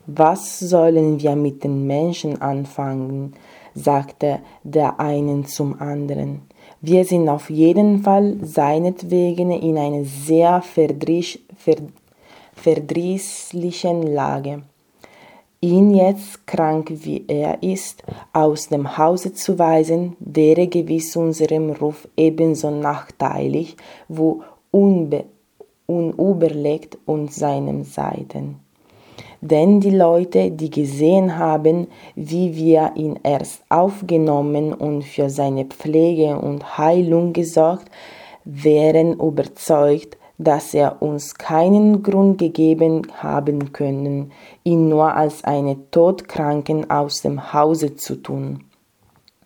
Was 0.06 0.58
sollen 0.58 1.20
wir 1.20 1.36
mit 1.36 1.62
den 1.62 1.86
Menschen 1.86 2.42
anfangen? 2.42 3.34
sagte 3.74 4.40
der 4.64 4.98
einen 4.98 5.46
zum 5.46 5.80
anderen. 5.80 6.42
Wir 6.80 7.04
sind 7.04 7.28
auf 7.28 7.50
jeden 7.50 8.02
Fall 8.02 8.38
seinetwegen 8.42 9.52
in 9.52 9.78
einer 9.78 10.04
sehr 10.04 10.62
verdrießlichen 12.54 14.02
Lage 14.02 14.62
ihn 15.60 15.94
jetzt, 15.94 16.46
krank 16.46 16.90
wie 16.90 17.24
er 17.26 17.62
ist, 17.62 18.02
aus 18.32 18.68
dem 18.68 18.96
Hause 18.96 19.32
zu 19.32 19.58
weisen, 19.58 20.16
wäre 20.20 20.68
gewiss 20.68 21.16
unserem 21.16 21.70
Ruf 21.70 22.08
ebenso 22.16 22.70
nachteilig, 22.70 23.76
wo 24.08 24.42
unbe 24.70 25.24
unüberlegt 25.86 26.98
und 27.06 27.32
seinem 27.32 27.82
Seiten. 27.82 28.60
Denn 29.40 29.80
die 29.80 29.90
Leute, 29.90 30.50
die 30.50 30.68
gesehen 30.68 31.38
haben, 31.38 31.86
wie 32.14 32.56
wir 32.56 32.92
ihn 32.96 33.18
erst 33.22 33.62
aufgenommen 33.68 34.72
und 34.72 35.04
für 35.04 35.30
seine 35.30 35.64
Pflege 35.64 36.38
und 36.38 36.76
Heilung 36.76 37.32
gesorgt, 37.32 37.88
wären 38.44 39.14
überzeugt, 39.14 40.17
dass 40.38 40.72
er 40.72 41.02
uns 41.02 41.34
keinen 41.34 42.02
Grund 42.02 42.38
gegeben 42.38 43.02
haben 43.18 43.72
können, 43.72 44.32
ihn 44.62 44.88
nur 44.88 45.14
als 45.14 45.44
eine 45.44 45.90
Todkranken 45.90 46.90
aus 46.90 47.22
dem 47.22 47.52
Hause 47.52 47.96
zu 47.96 48.16
tun. 48.16 48.64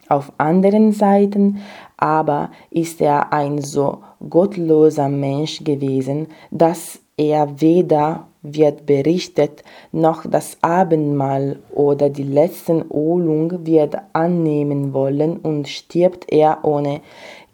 Auf 0.09 0.33
anderen 0.37 0.93
Seiten 0.93 1.61
aber 1.97 2.51
ist 2.71 3.01
er 3.01 3.33
ein 3.33 3.63
so 3.63 4.03
gottloser 4.29 5.09
Mensch 5.09 5.65
gewesen, 5.65 6.27
dass 6.51 7.01
er 7.17 7.61
weder 7.61 8.27
wird 8.43 8.85
berichtet, 8.85 9.63
noch 9.93 10.27
das 10.29 10.59
Abendmahl 10.61 11.61
oder 11.71 12.11
die 12.11 12.25
letzten 12.25 12.83
Ölung 12.91 13.65
wird 13.65 13.97
annehmen 14.13 14.93
wollen 14.93 15.39
und 15.39 15.69
stirbt 15.69 16.31
er 16.31 16.65
ohne 16.65 17.01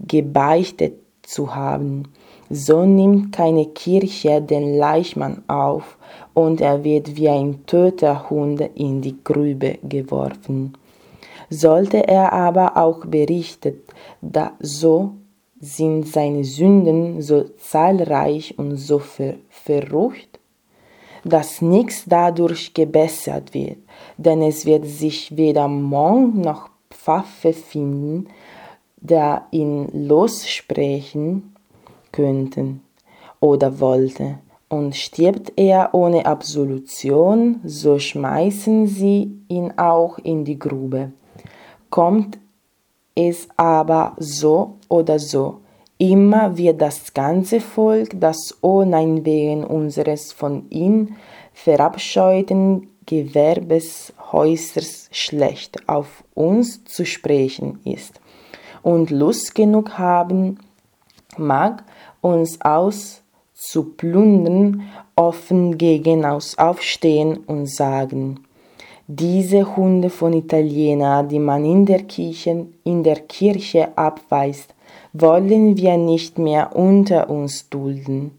gebeichtet 0.00 0.95
zu 1.23 1.54
haben 1.54 2.04
So 2.50 2.87
nimmt 2.87 3.33
keine 3.33 3.67
Kirche 3.67 4.40
den 4.40 4.76
Leichmann 4.76 5.43
auf, 5.49 5.99
und 6.35 6.61
er 6.61 6.85
wird 6.85 7.17
wie 7.17 7.28
ein 7.28 7.67
toter 7.67 8.31
Hund 8.31 8.61
in 8.76 9.02
die 9.02 9.17
Grube 9.25 9.78
geworfen. 9.83 10.75
Sollte 11.50 12.07
er 12.07 12.33
aber 12.33 12.76
auch 12.76 13.05
berichtet, 13.07 13.83
da 14.21 14.52
so 14.61 15.14
sind 15.61 16.07
seine 16.07 16.45
Sünden 16.45 17.21
so 17.21 17.43
zahlreich 17.59 18.57
und 18.57 18.76
so 18.76 19.00
ver 19.00 19.35
verrucht, 19.50 20.38
dass 21.25 21.61
nichts 21.61 22.05
dadurch 22.07 22.73
gebessert 22.73 23.52
wird, 23.52 23.78
denn 24.17 24.40
es 24.43 24.64
wird 24.64 24.87
sich 24.87 25.37
weder 25.37 25.67
Monk 25.67 26.37
noch 26.37 26.71
Pfaffe 26.90 27.52
finden, 27.52 28.28
der 29.00 29.47
ihn 29.50 29.88
lossprechen 29.93 31.57
könnten 32.19 32.83
oder 33.39 33.79
wollte. 33.79 34.39
Und 34.69 34.97
stirbt 34.97 35.53
er 35.57 35.95
ohne 35.95 36.27
Absolution, 36.27 37.61
so 37.65 37.99
schmeißen 37.99 38.87
sie 38.87 39.41
ihn 39.49 39.73
auch 39.79 40.19
in 40.19 40.45
die 40.45 40.59
Grube. 40.59 41.13
Kommt 41.89 42.39
es 43.15 43.49
aber 43.57 44.15
so 44.19 44.75
oder 44.89 45.19
so, 45.19 45.61
immer 45.97 46.59
wird 46.59 46.83
das 46.83 47.15
ganze 47.15 47.61
Volk, 47.61 48.21
das 48.21 48.59
ohnehin 48.61 49.25
wegen 49.25 49.65
unseres 49.65 50.33
von 50.33 50.69
ihm 50.71 51.15
verabscheuten 51.55 52.89
Gewerbes 53.07 54.13
äußerst 54.33 55.17
schlecht 55.17 55.89
auf 55.89 56.25
uns 56.35 56.85
zu 56.85 57.07
sprechen 57.07 57.79
ist 57.85 58.21
und 58.83 59.11
Lust 59.11 59.55
genug 59.55 59.99
haben 59.99 60.59
mag, 61.39 61.85
uns 62.21 62.61
auszuplündern, 62.61 64.83
offen 65.17 65.79
gegen 65.79 66.25
uns 66.25 66.59
aufstehen 66.59 67.39
und 67.47 67.67
sagen, 67.67 68.41
diese 69.07 69.75
Hunde 69.75 70.11
von 70.11 70.35
Italiener, 70.35 71.23
die 71.23 71.39
man 71.39 71.65
in 71.65 71.87
der 71.87 72.03
Kirche, 72.03 72.67
in 72.85 73.03
der 73.03 73.21
Kirche 73.21 73.97
abweist, 73.97 74.75
wollen 75.15 75.79
wir 75.79 75.97
nicht 75.97 76.39
mehr 76.39 76.77
unter 76.77 77.31
uns 77.31 77.71
dulden. 77.71 78.33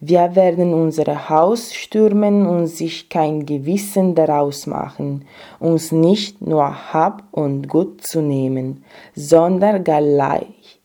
Wir 0.00 0.34
werden 0.34 0.74
unser 0.74 1.30
Haus 1.30 1.72
stürmen 1.72 2.46
und 2.46 2.66
sich 2.66 3.08
kein 3.08 3.46
Gewissen 3.46 4.14
daraus 4.14 4.66
machen, 4.66 5.24
uns 5.60 5.92
nicht 5.92 6.42
nur 6.42 6.92
Hab 6.92 7.22
und 7.30 7.68
Gut 7.68 8.04
zu 8.04 8.20
nehmen, 8.20 8.84
sondern 9.14 9.84
gar 9.84 10.00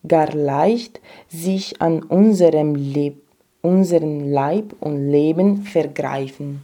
gar 0.06 0.32
leicht 0.32 1.00
sich 1.28 1.80
an 1.80 2.02
unserem 2.02 2.74
Leb, 2.74 3.22
unseren 3.62 4.30
Leib 4.30 4.74
und 4.80 5.10
Leben 5.10 5.62
vergreifen. 5.62 6.62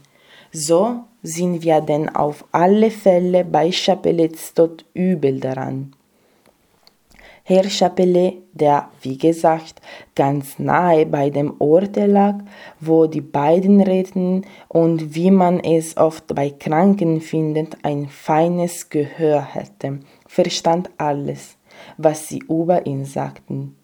So 0.52 1.00
sind 1.22 1.62
wir 1.62 1.80
denn 1.80 2.08
auf 2.08 2.44
alle 2.52 2.90
Fälle 2.90 3.44
bei 3.44 3.70
Chapelets 3.70 4.54
Tod 4.54 4.84
übel 4.94 5.40
daran. 5.40 5.92
Herr 7.48 7.70
Chapelet, 7.70 8.42
der, 8.54 8.88
wie 9.02 9.16
gesagt, 9.16 9.80
ganz 10.16 10.58
nahe 10.58 11.06
bei 11.06 11.30
dem 11.30 11.54
Orte 11.60 12.06
lag, 12.06 12.38
wo 12.80 13.06
die 13.06 13.20
beiden 13.20 13.80
redeten 13.80 14.44
und 14.66 15.14
wie 15.14 15.30
man 15.30 15.60
es 15.60 15.96
oft 15.96 16.34
bei 16.34 16.50
Kranken 16.50 17.20
findet, 17.20 17.76
ein 17.84 18.08
feines 18.08 18.90
Gehör 18.90 19.42
hätte, 19.54 20.00
verstand 20.26 20.90
alles, 20.98 21.55
was 21.96 22.28
sie 22.28 22.40
über 22.48 22.86
ihn 22.86 23.04
sagten. 23.04 23.76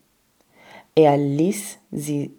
Er 0.95 1.17
ließ 1.17 1.79
sie 1.91 2.35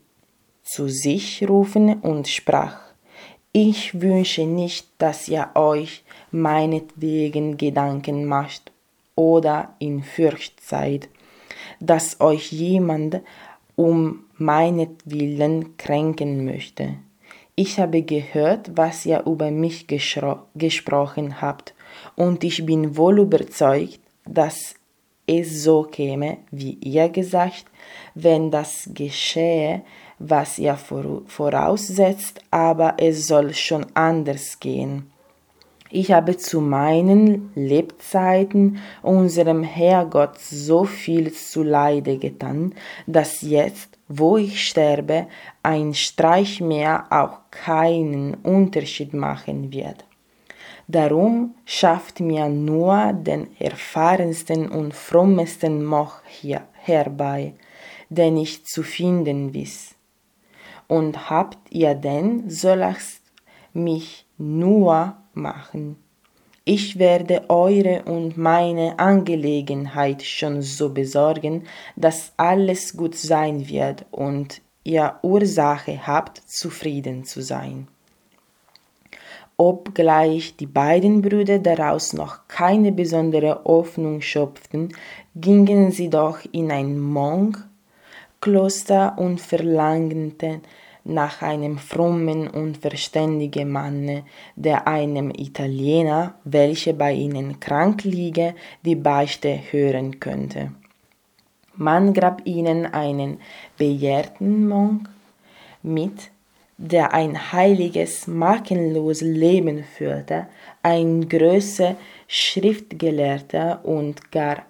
zu 0.63 0.87
sich 0.87 1.47
rufen 1.47 1.99
und 2.01 2.27
sprach, 2.27 2.79
ich 3.51 4.01
wünsche 4.01 4.45
nicht, 4.45 4.87
dass 4.97 5.27
ihr 5.27 5.49
euch 5.55 6.03
meinetwegen 6.31 7.57
Gedanken 7.57 8.25
macht 8.25 8.71
oder 9.15 9.75
in 9.79 10.01
Furcht 10.01 10.59
seid, 10.61 11.09
dass 11.79 12.19
euch 12.19 12.51
jemand 12.51 13.21
um 13.75 14.25
meinetwillen 14.37 15.77
kränken 15.77 16.45
möchte. 16.45 16.95
Ich 17.55 17.79
habe 17.79 18.01
gehört, 18.01 18.71
was 18.75 19.05
ihr 19.05 19.23
über 19.27 19.51
mich 19.51 19.85
gesprochen 19.87 21.41
habt, 21.41 21.75
und 22.15 22.43
ich 22.43 22.65
bin 22.65 22.97
wohl 22.97 23.19
überzeugt, 23.19 23.99
dass 24.25 24.75
es 25.27 25.63
so 25.63 25.83
käme, 25.83 26.37
wie 26.51 26.77
ihr 26.81 27.09
gesagt, 27.09 27.65
wenn 28.15 28.51
das 28.51 28.89
geschehe, 28.93 29.81
was 30.19 30.59
ihr 30.59 30.75
voraussetzt, 30.75 32.41
aber 32.51 32.95
es 32.97 33.27
soll 33.27 33.53
schon 33.53 33.85
anders 33.93 34.59
gehen. 34.59 35.11
Ich 35.95 36.11
habe 36.11 36.37
zu 36.37 36.59
meinen 36.59 37.51
Lebzeiten 37.53 38.79
unserem 39.03 39.61
Herrgott 39.61 40.39
so 40.39 40.85
viel 40.85 41.31
zu 41.31 41.61
Leide 41.61 42.17
getan, 42.17 42.73
dass 43.05 43.41
jetzt, 43.41 43.89
wo 44.07 44.37
ich 44.37 44.67
sterbe, 44.67 45.27
ein 45.61 45.93
Streich 45.93 46.61
mehr 46.61 47.05
auch 47.11 47.51
keinen 47.51 48.33
Unterschied 48.33 49.13
machen 49.13 49.71
wird. 49.71 50.03
Darum 50.87 51.55
schafft 51.65 52.19
mir 52.19 52.49
nur 52.49 53.13
den 53.13 53.49
erfahrensten 53.59 54.69
und 54.69 54.93
frommesten 54.93 55.83
Moch 55.85 56.21
hier 56.27 56.67
herbei, 56.73 57.53
den 58.09 58.37
ich 58.37 58.65
zu 58.65 58.83
finden 58.83 59.53
wiss. 59.53 59.95
Und 60.87 61.29
habt 61.29 61.57
ihr 61.71 61.95
denn, 61.95 62.49
so 62.49 62.73
lasst 62.73 63.21
mich 63.73 64.25
nur 64.37 65.15
machen. 65.33 65.97
Ich 66.65 66.97
werde 66.97 67.49
eure 67.49 68.03
und 68.03 68.37
meine 68.37 68.97
Angelegenheit 68.97 70.23
schon 70.23 70.61
so 70.61 70.93
besorgen, 70.93 71.63
dass 71.97 72.31
alles 72.37 72.95
gut 72.95 73.15
sein 73.15 73.67
wird 73.67 74.05
und 74.11 74.61
ihr 74.83 75.19
Ursache 75.23 76.07
habt, 76.07 76.37
zufrieden 76.37 77.25
zu 77.25 77.41
sein. 77.41 77.87
Obgleich 79.57 80.55
die 80.55 80.65
beiden 80.65 81.21
Brüder 81.21 81.59
daraus 81.59 82.13
noch 82.13 82.47
keine 82.47 82.91
besondere 82.91 83.61
Hoffnung 83.65 84.21
schöpften, 84.21 84.89
gingen 85.35 85.91
sie 85.91 86.09
doch 86.09 86.39
in 86.51 86.71
ein 86.71 86.99
Monkkloster 86.99 89.15
und 89.17 89.39
verlangten 89.39 90.63
nach 91.03 91.41
einem 91.41 91.77
frommen 91.77 92.47
und 92.47 92.77
verständigen 92.77 93.69
Manne, 93.69 94.23
der 94.55 94.87
einem 94.87 95.31
Italiener, 95.31 96.35
welcher 96.45 96.93
bei 96.93 97.13
ihnen 97.13 97.59
krank 97.59 98.03
liege, 98.03 98.55
die 98.83 98.95
Beichte 98.95 99.59
hören 99.71 100.19
könnte. 100.19 100.71
Man 101.75 102.13
gab 102.13 102.45
ihnen 102.45 102.85
einen 102.85 103.39
bejahrten 103.77 104.67
Monk 104.67 105.09
mit, 105.81 106.31
der 106.77 107.13
ein 107.13 107.51
heiliges, 107.51 108.27
makelloses 108.27 109.21
Leben 109.21 109.83
führte, 109.83 110.47
ein 110.81 111.29
größer 111.29 111.95
Schriftgelehrter 112.27 113.85
und 113.85 114.31
gar 114.31 114.65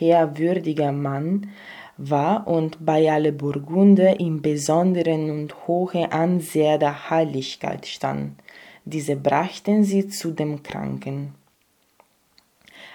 ehrwürdiger 0.00 0.92
Mann, 0.92 1.50
war 1.96 2.48
und 2.48 2.84
bei 2.84 3.12
alle 3.12 3.32
Burgunder 3.32 4.18
im 4.18 4.42
besonderen 4.42 5.30
und 5.30 5.68
hohe 5.68 6.10
Ansehen 6.10 6.80
der 6.80 7.10
Heiligkeit 7.10 7.86
stand. 7.86 8.32
Diese 8.84 9.14
brachten 9.14 9.84
sie 9.84 10.08
zu 10.08 10.32
dem 10.32 10.62
Kranken. 10.62 11.34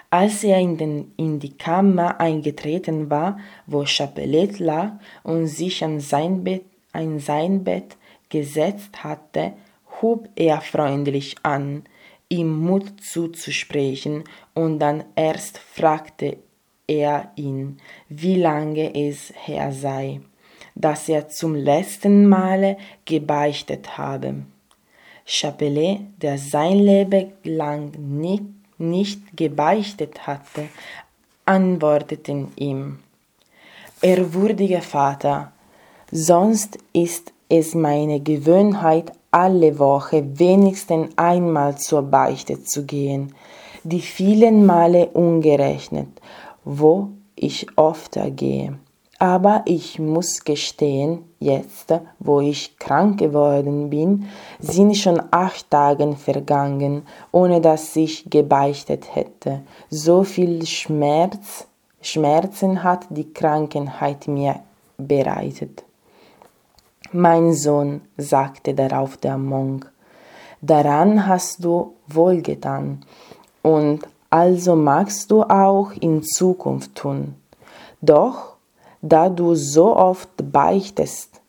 Als 0.09 0.43
er 0.43 0.59
in, 0.59 0.77
den, 0.77 1.11
in 1.17 1.39
die 1.39 1.57
Kammer 1.57 2.19
eingetreten 2.19 3.09
war, 3.09 3.39
wo 3.65 3.85
Chapelet 3.85 4.59
lag 4.59 4.93
und 5.23 5.47
sich 5.47 5.83
an 5.83 5.99
sein 5.99 6.43
Bett, 6.43 6.63
an 6.93 7.19
sein 7.19 7.63
Bett 7.63 7.97
gesetzt 8.29 9.03
hatte, 9.03 9.53
hub 10.01 10.29
er 10.35 10.61
freundlich 10.61 11.35
an, 11.43 11.83
ihm 12.29 12.59
Mut 12.59 13.01
zuzusprechen, 13.01 14.23
und 14.53 14.79
dann 14.79 15.03
erst 15.15 15.57
fragte 15.57 16.37
er 16.87 17.31
ihn, 17.35 17.77
wie 18.09 18.35
lange 18.35 18.95
es 18.95 19.33
her 19.35 19.71
sei, 19.71 20.21
dass 20.75 21.09
er 21.09 21.29
zum 21.29 21.55
letzten 21.55 22.27
Male 22.27 22.77
gebeichtet 23.05 23.97
habe. 23.97 24.45
Chapelet, 25.25 25.99
der 26.21 26.37
sein 26.37 26.79
Leben 26.79 27.33
lang 27.43 27.91
nicht, 27.97 28.45
nicht 28.77 29.35
gebeichtet 29.35 30.25
hatte, 30.25 30.69
antworteten 31.45 32.51
ihm, 32.55 32.99
Ehrwürdiger 34.01 34.81
Vater, 34.81 35.51
sonst 36.11 36.77
ist 36.93 37.33
es 37.49 37.75
meine 37.75 38.19
Gewohnheit, 38.19 39.11
alle 39.31 39.77
Woche 39.79 40.23
wenigstens 40.39 41.09
einmal 41.15 41.77
zur 41.77 42.01
Beichte 42.01 42.63
zu 42.63 42.85
gehen, 42.85 43.33
die 43.83 44.01
vielen 44.01 44.65
Male 44.65 45.07
ungerechnet, 45.07 46.09
wo 46.63 47.09
ich 47.35 47.67
oft 47.77 48.17
gehe. 48.35 48.77
aber 49.19 49.63
ich 49.65 49.97
muss 49.97 50.43
gestehen, 50.43 51.23
jetzt, 51.39 51.93
wo 52.19 52.39
ich 52.39 52.77
krank 52.77 53.19
geworden 53.19 53.89
bin, 53.89 54.27
sind 54.59 54.95
schon 54.95 55.21
acht 55.31 55.69
Tage 55.71 56.15
vergangen, 56.15 57.03
ohne 57.31 57.59
dass 57.59 57.95
ich 57.95 58.29
gebeichtet 58.29 59.15
hätte. 59.15 59.61
So 59.89 60.23
viel 60.23 60.65
Schmerz, 60.65 61.67
Schmerzen 62.01 62.83
hat 62.83 63.07
die 63.09 63.33
Krankheit 63.33 64.27
mir 64.27 64.59
bereitet. 64.97 65.86
Mein 67.13 67.53
Sohn, 67.53 68.01
sagte 68.17 68.73
darauf 68.73 69.15
der 69.15 69.37
Monk, 69.37 69.89
daran 70.61 71.25
hast 71.25 71.63
du 71.63 71.93
wohlgetan, 72.07 73.05
und 73.61 74.05
also 74.29 74.75
magst 74.75 75.31
du 75.31 75.43
auch 75.43 75.91
in 76.01 76.21
Zukunft 76.21 76.95
tun. 76.95 77.35
Doch 78.01 78.57
da 79.01 79.29
du 79.29 79.55
so 79.55 79.95
oft 79.95 80.29
beichtest. 80.51 81.41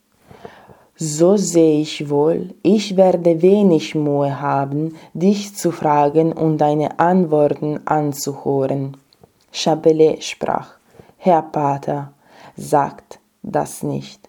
So 0.95 1.37
sehe 1.37 1.81
ich 1.81 2.09
wohl, 2.09 2.55
ich 2.63 2.97
werde 2.97 3.43
wenig 3.43 3.95
Mühe 3.95 4.41
haben, 4.41 4.97
dich 5.13 5.55
zu 5.55 5.71
fragen 5.71 6.33
und 6.33 6.59
deine 6.59 6.99
Antworten 6.99 7.81
anzuhören. 7.85 8.97
Chapelet 9.53 10.23
sprach, 10.23 10.71
Herr 11.17 11.43
Pater, 11.43 12.13
sagt 12.57 13.19
das 13.43 13.83
nicht. 13.83 14.28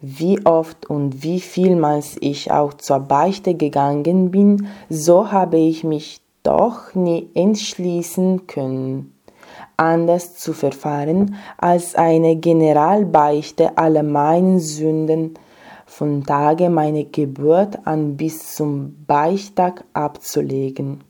Wie 0.00 0.44
oft 0.46 0.88
und 0.88 1.22
wie 1.22 1.40
vielmals 1.40 2.16
ich 2.20 2.50
auch 2.50 2.74
zur 2.74 3.00
Beichte 3.00 3.54
gegangen 3.54 4.30
bin, 4.30 4.68
so 4.88 5.30
habe 5.30 5.58
ich 5.58 5.84
mich 5.84 6.20
doch 6.42 6.94
nie 6.94 7.28
entschließen 7.34 8.46
können 8.46 9.12
anders 9.80 10.34
zu 10.34 10.52
verfahren 10.52 11.36
als 11.56 11.94
eine 11.94 12.36
Generalbeichte 12.36 13.78
aller 13.78 14.02
meinen 14.02 14.60
Sünden 14.60 15.34
von 15.86 16.24
Tage 16.24 16.68
meiner 16.68 17.04
Geburt 17.04 17.78
an 17.86 18.16
bis 18.16 18.54
zum 18.54 19.04
Beichtag 19.06 19.84
abzulegen. 19.94 21.02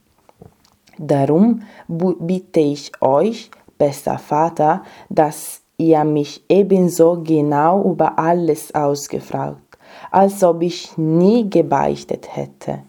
Darum 0.98 1.62
bitte 1.88 2.60
ich 2.60 2.92
euch, 3.00 3.50
bester 3.76 4.18
Vater, 4.18 4.82
dass 5.08 5.62
ihr 5.80 6.04
mich 6.04 6.44
ebenso 6.48 7.22
genau 7.24 7.82
über 7.90 8.18
alles 8.18 8.74
ausgefragt, 8.74 9.78
als 10.10 10.44
ob 10.44 10.62
ich 10.62 10.96
nie 10.98 11.48
gebeichtet 11.48 12.36
hätte, 12.36 12.80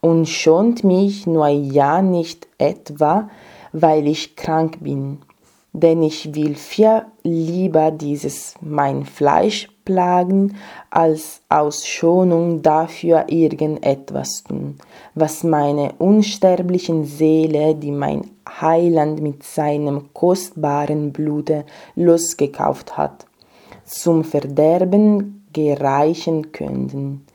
und 0.00 0.28
schont 0.28 0.82
mich 0.82 1.26
nur 1.26 1.48
ja 1.48 2.02
nicht 2.02 2.48
etwa, 2.58 3.28
weil 3.72 4.08
ich 4.08 4.34
krank 4.34 4.78
bin. 4.80 5.18
Denn 5.72 6.02
ich 6.02 6.34
will 6.34 6.56
viel 6.56 7.02
lieber 7.22 7.92
dieses 7.92 8.54
mein 8.60 9.04
Fleisch 9.04 9.68
plagen, 9.90 10.54
als 10.88 11.40
aus 11.48 11.84
Schonung 11.84 12.62
dafür 12.62 13.24
irgendetwas 13.26 14.44
tun, 14.44 14.76
was 15.16 15.42
meine 15.42 15.94
unsterblichen 15.98 17.04
Seele, 17.04 17.74
die 17.74 17.90
mein 17.90 18.22
Heiland 18.60 19.20
mit 19.20 19.42
seinem 19.42 20.12
kostbaren 20.14 21.12
Blute 21.12 21.64
losgekauft 21.96 22.96
hat, 22.96 23.26
zum 23.84 24.22
Verderben 24.22 25.44
gereichen 25.52 26.52
könnten. 26.52 27.26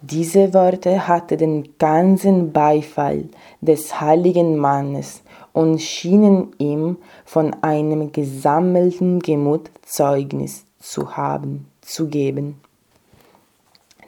Diese 0.00 0.52
Worte 0.52 1.06
hatten 1.06 1.38
den 1.38 1.78
ganzen 1.78 2.52
Beifall 2.52 3.28
des 3.60 4.00
heiligen 4.00 4.56
Mannes, 4.56 5.22
und 5.52 5.80
schienen 5.80 6.52
ihm 6.58 6.98
von 7.24 7.54
einem 7.62 8.12
gesammelten 8.12 9.20
Gemut 9.20 9.70
Zeugnis 9.82 10.64
zu 10.78 11.16
haben, 11.16 11.68
zu 11.92 12.08
geben. 12.08 12.60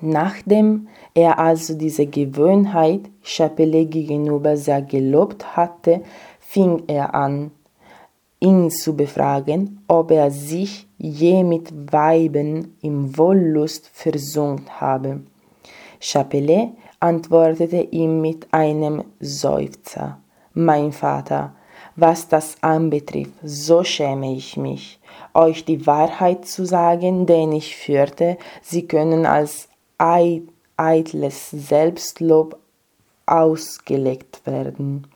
Nachdem 0.01 0.89
er 1.15 1.39
also 1.39 1.75
diese 1.75 2.07
Gewohnheit 2.07 3.03
Chapelet 3.23 3.91
gegenüber 3.91 4.57
sehr 4.57 4.83
gelobt 4.83 5.57
hatte, 5.57 6.03
fing 6.41 6.83
er 6.89 7.15
an, 7.15 7.51
ihn 8.41 8.71
zu 8.71 8.95
befragen, 8.97 9.83
ob 9.89 10.11
er 10.11 10.31
sich 10.31 10.87
je 10.99 11.45
mit 11.45 11.93
Weiben 11.93 12.77
im 12.83 13.17
Wollust 13.17 13.89
versunkt 13.93 14.81
habe. 14.81 15.21
Chapelet 16.01 16.71
antwortete 17.01 17.81
ihm 17.81 18.21
mit 18.21 18.47
einem 18.53 19.05
Seufzer 19.21 20.19
mein 20.55 20.93
Vater, 20.93 21.55
was 21.97 22.29
das 22.29 22.57
anbetrifft, 22.63 23.33
so 23.43 23.85
schäme 23.85 24.35
ich 24.35 24.57
mich, 24.57 25.01
euch 25.35 25.65
die 25.65 25.87
Wahrheit 25.87 26.47
zu 26.47 26.65
sagen, 26.65 27.27
denn 27.27 27.53
ich 27.53 27.77
fürchte, 27.77 28.39
sie 28.63 28.87
können 28.87 29.27
als 29.27 29.69
eitles 29.99 31.51
Selbstlob 31.51 32.59
ausgelegt 33.27 34.47
werden. 34.47 35.07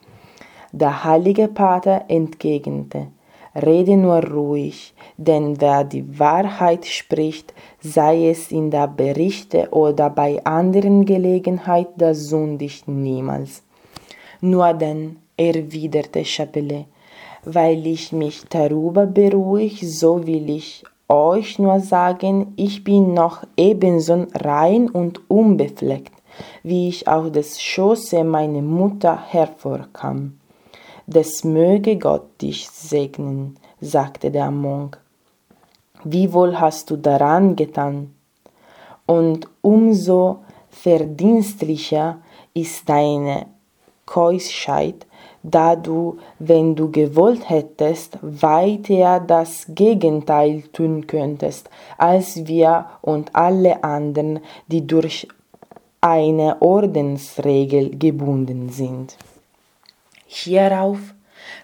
Der 0.73 1.05
heilige 1.05 1.49
Pater 1.49 2.05
entgegnete, 2.09 3.09
Rede 3.55 3.97
nur 3.97 4.23
ruhig, 4.25 4.95
denn 5.17 5.61
wer 5.61 5.83
die 5.83 6.19
Wahrheit 6.19 6.87
spricht, 6.87 7.55
sei 7.81 8.29
es 8.29 8.53
in 8.53 8.71
der 8.71 8.87
Berichte 8.87 9.69
oder 9.71 10.11
bei 10.11 10.45
anderen 10.45 11.05
Gelegenheit, 11.05 11.89
der 11.97 12.15
sündigt 12.15 12.87
niemals. 12.87 13.63
Nur 14.41 14.75
denn 14.75 15.17
erwiderte 15.37 16.25
Chapelet, 16.25 16.87
weil 17.51 17.87
ich 17.87 18.13
mich 18.13 18.45
darüber 18.51 19.07
beruhige, 19.07 19.87
so 19.87 20.27
will 20.27 20.51
ich 20.51 20.85
euch 21.09 21.59
nur 21.59 21.81
sagen, 21.81 22.53
ich 22.57 22.85
bin 22.85 23.15
noch 23.15 23.43
ebenso 23.57 24.27
rein 24.35 24.91
und 24.91 25.31
unbefleckt, 25.31 26.13
wie 26.63 26.91
ich 26.91 27.09
aus 27.09 27.33
des 27.33 27.63
Schoße 27.63 28.23
meiner 28.23 28.61
Mutter 28.61 29.19
hervorkam. 29.19 30.39
Des 31.07 31.43
möge 31.43 31.97
Gott 31.97 32.43
dich 32.43 32.69
segnen, 32.69 33.57
sagte 33.81 34.31
der 34.31 34.51
Monk. 34.51 35.01
Wie 36.05 36.31
wohl 36.35 36.61
hast 36.61 36.91
du 36.91 36.97
daran 36.97 37.57
getan? 37.57 38.15
Und 39.07 39.49
umso 39.63 40.41
verdienstlicher 40.69 42.19
ist 42.53 42.87
deine 42.87 43.47
Keuschheit, 44.05 45.07
da 45.43 45.77
du, 45.77 46.19
wenn 46.39 46.75
du 46.75 46.91
gewollt 46.91 47.49
hättest, 47.49 48.19
weiter 48.23 49.21
das 49.21 49.67
Gegenteil 49.69 50.63
tun 50.73 51.07
könntest, 51.07 51.71
als 51.97 52.47
wir 52.47 52.87
und 53.03 53.35
alle 53.35 53.83
anderen, 53.85 54.41
die 54.67 54.87
durch 54.87 55.29
eine 56.01 56.61
Ordensregel 56.61 57.97
gebunden 57.97 58.69
sind. 58.69 59.17
Hierauf 60.27 60.99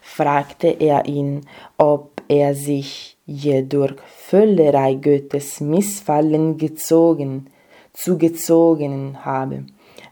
fragte 0.01 0.69
er 0.69 1.07
ihn, 1.07 1.47
ob 1.77 2.23
er 2.29 2.55
sich 2.55 3.17
je 3.27 3.63
durch 3.63 3.95
Völlerei 4.17 4.95
Gottes 4.95 5.61
Missfallen 5.61 6.57
gezogen, 6.57 7.47
zugezogen 7.93 9.25
habe. 9.25 9.65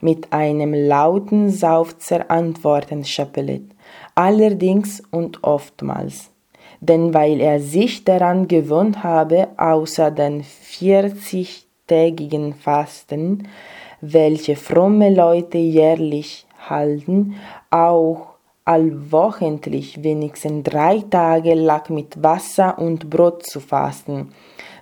Mit 0.04 0.32
einem 0.32 0.74
lauten 0.74 1.48
Seufzer 1.48 2.28
antwortete 2.28 3.04
Chapelet, 3.04 3.62
allerdings 4.16 5.00
und 5.12 5.44
oftmals. 5.44 6.32
Denn 6.80 7.14
weil 7.14 7.40
er 7.40 7.60
sich 7.60 8.02
daran 8.02 8.48
gewöhnt 8.48 9.04
habe, 9.04 9.50
außer 9.56 10.10
den 10.10 10.42
vierzigtägigen 10.42 12.54
Fasten, 12.54 13.46
welche 14.00 14.56
fromme 14.56 15.14
Leute 15.14 15.58
jährlich 15.58 16.46
halten, 16.68 17.36
auch 17.70 18.26
allwochentlich 18.64 20.02
wenigstens 20.02 20.64
drei 20.64 21.04
Tage 21.08 21.54
lang 21.54 21.90
mit 21.90 22.20
Wasser 22.22 22.76
und 22.76 23.08
Brot 23.08 23.46
zu 23.46 23.60
fasten. 23.60 24.32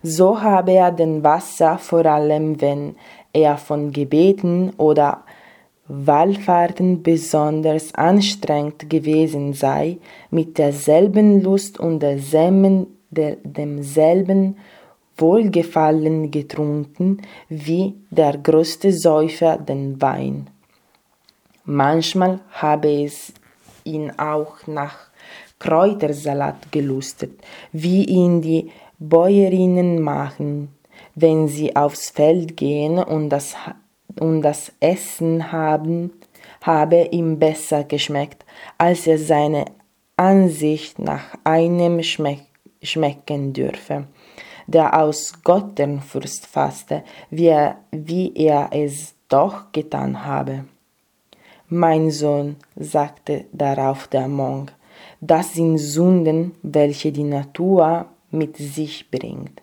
So 0.03 0.41
habe 0.41 0.73
er 0.73 0.93
den 0.93 1.23
Wasser 1.23 1.77
vor 1.77 2.07
allem, 2.07 2.59
wenn 2.63 2.97
er 3.33 3.57
von 3.57 3.93
Gebeten 3.93 4.73
oder 4.77 5.25
Wallfahrten 5.93 7.03
besonders 7.03 7.95
anstrengend 7.95 8.89
gewesen 8.89 9.55
sei, 9.55 9.99
mit 10.31 10.57
derselben 10.57 11.43
Lust 11.43 11.81
und 11.81 12.01
derselben, 12.01 12.87
der, 13.11 13.37
demselben 13.43 14.57
Wohlgefallen 15.17 16.31
getrunken 16.31 17.23
wie 17.49 17.95
der 18.11 18.39
größte 18.39 18.93
Säufer 18.93 19.59
den 19.59 20.01
Wein. 20.01 20.49
Manchmal 21.65 22.41
habe 22.53 23.05
es 23.05 23.33
ihn 23.85 24.13
auch 24.13 24.67
nach 24.67 24.97
Kräutersalat 25.59 26.73
gelustet, 26.73 27.33
wie 27.73 28.05
ihn 28.05 28.41
die 28.41 28.71
Bäuerinnen 28.99 30.01
machen 30.01 30.69
wenn 31.15 31.49
sie 31.49 31.75
aufs 31.77 32.11
Feld 32.11 32.57
gehen 32.57 32.99
und 32.99 33.31
das, 33.31 33.55
und 34.19 34.43
das 34.43 34.73
Essen 34.81 35.53
haben, 35.53 36.13
habe 36.63 37.09
ihm 37.11 37.39
besser 37.39 37.85
geschmeckt, 37.85 38.45
als 38.79 39.07
er 39.07 39.19
seine 39.19 39.65
Ansicht 40.17 40.99
nach 40.99 41.35
einem 41.45 42.03
schmeck, 42.03 42.47
schmecken 42.83 43.53
dürfe. 43.53 44.07
der 44.71 44.97
aus 44.97 45.43
Gotternfurcht 45.43 46.47
faste, 46.47 47.03
wie 47.29 47.47
er, 47.47 47.79
wie 47.91 48.33
er 48.37 48.69
es 48.73 49.15
doch 49.29 49.73
getan 49.73 50.25
habe. 50.25 50.65
Mein 51.69 52.11
Sohn, 52.11 52.57
sagte 52.77 53.47
darauf 53.53 54.07
der 54.07 54.29
Monk, 54.29 54.73
das 55.21 55.55
sind 55.55 55.79
Sünden, 55.79 56.53
welche 56.63 57.11
die 57.11 57.25
Natur 57.25 58.07
mit 58.31 58.57
sich 58.57 59.11
bringt. 59.11 59.60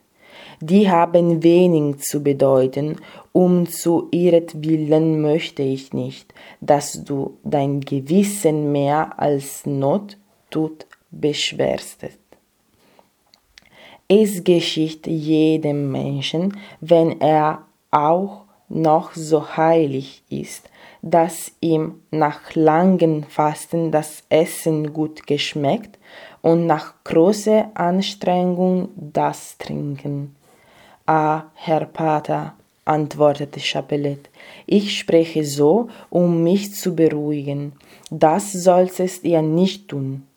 Die 0.60 0.90
haben 0.90 1.44
wenig 1.44 2.00
zu 2.00 2.24
bedeuten, 2.24 2.98
um 3.32 3.68
zu 3.68 4.08
ihretwillen 4.10 5.22
möchte 5.22 5.62
ich 5.62 5.94
nicht, 5.94 6.34
dass 6.62 7.04
du 7.04 7.38
dein 7.44 7.82
Gewissen 7.82 8.72
mehr 8.72 9.20
als 9.20 9.68
Not 9.68 10.18
tut 10.50 10.88
beschwerstest. 11.12 12.20
Es 14.08 14.44
geschieht 14.44 15.06
jedem 15.06 15.92
Menschen, 15.92 16.58
wenn 16.82 17.22
er 17.22 17.64
auch 17.92 18.46
noch 18.70 19.14
so 19.14 19.58
heilig 19.58 20.24
ist, 20.30 20.70
dass 21.02 21.52
ihm 21.62 22.02
nach 22.10 22.56
langem 22.56 23.24
Fasten 23.24 23.92
das 23.92 24.24
Essen 24.30 24.94
gut 24.94 25.28
geschmeckt 25.28 26.00
und 26.42 26.66
nach 26.66 26.96
großer 27.04 27.70
Anstrengung 27.76 28.90
das 28.96 29.58
Trinken. 29.58 30.37
Ah, 31.10 31.46
Herr 31.54 31.86
Pater, 31.86 32.56
antwortete 32.84 33.62
Chapelet, 33.62 34.30
ich 34.66 35.00
spreche 35.00 35.46
so, 35.46 35.88
um 36.10 36.44
mich 36.44 36.76
zu 36.76 36.98
beruhigen. 36.98 37.72
Das 38.12 38.52
solltest 38.52 39.24
ihr 39.24 39.42
nicht 39.42 39.88
tun. 39.88 40.28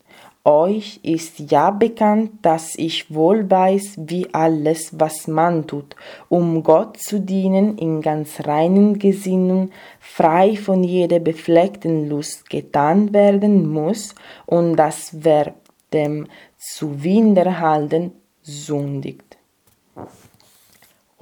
Euch 0.44 1.00
ist 1.02 1.40
ja 1.40 1.72
bekannt, 1.72 2.30
dass 2.42 2.76
ich 2.76 3.12
wohl 3.12 3.50
weiß, 3.50 3.94
wie 3.96 4.32
alles, 4.32 4.96
was 4.96 5.26
man 5.26 5.66
tut, 5.66 5.96
um 6.28 6.62
Gott 6.62 6.98
zu 6.98 7.18
dienen, 7.18 7.76
in 7.76 8.00
ganz 8.00 8.46
reinen 8.46 9.00
Gesinnung, 9.00 9.72
frei 9.98 10.54
von 10.54 10.84
jeder 10.84 11.18
befleckten 11.18 12.08
Lust 12.08 12.48
getan 12.48 13.12
werden 13.12 13.68
muss, 13.68 14.14
und 14.46 14.76
dass 14.76 15.24
wer 15.24 15.52
dem 15.92 16.28
zu 16.56 17.02
Winderhalten 17.02 18.12
sündigt. 18.40 19.36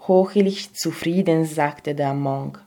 Hochlich 0.08 0.72
zufrieden, 0.72 1.44
sagte 1.44 1.94
der 1.94 2.14
Monk. 2.14 2.64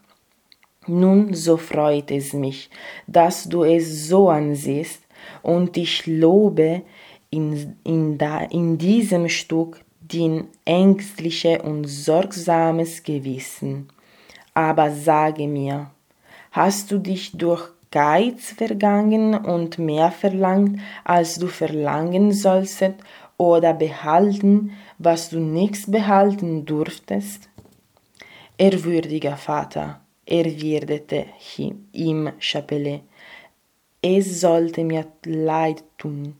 Nun, 0.87 1.33
so 1.33 1.57
freut 1.57 2.11
es 2.11 2.33
mich, 2.33 2.69
dass 3.07 3.49
du 3.49 3.63
es 3.63 4.07
so 4.07 4.29
ansiehst, 4.29 5.01
und 5.41 5.75
ich 5.77 6.05
lobe 6.07 6.83
in, 7.31 7.75
in, 7.83 8.17
da, 8.17 8.39
in 8.39 8.77
diesem 8.77 9.27
Stück 9.29 9.83
dein 10.01 10.47
ängstliche 10.65 11.61
und 11.61 11.85
sorgsames 11.85 13.03
Gewissen. 13.03 13.87
Aber 14.53 14.91
sage 14.91 15.47
mir, 15.47 15.91
hast 16.51 16.91
du 16.91 16.99
dich 16.99 17.31
durch 17.33 17.69
Geiz 17.91 18.53
vergangen 18.53 19.35
und 19.35 19.77
mehr 19.77 20.11
verlangt, 20.11 20.79
als 21.03 21.35
du 21.35 21.47
verlangen 21.47 22.31
sollst, 22.31 22.93
oder 23.41 23.73
behalten, 23.73 24.73
was 24.99 25.31
du 25.31 25.39
nichts 25.39 25.89
behalten 25.89 26.63
durftest? 26.63 27.49
Ehrwürdiger 28.59 29.35
Vater, 29.35 30.01
erwiderte 30.27 31.25
ihm 31.91 32.29
Chapelet, 32.37 33.01
es 34.03 34.41
sollte 34.41 34.83
mir 34.83 35.07
leid 35.25 35.83
tun, 35.97 36.35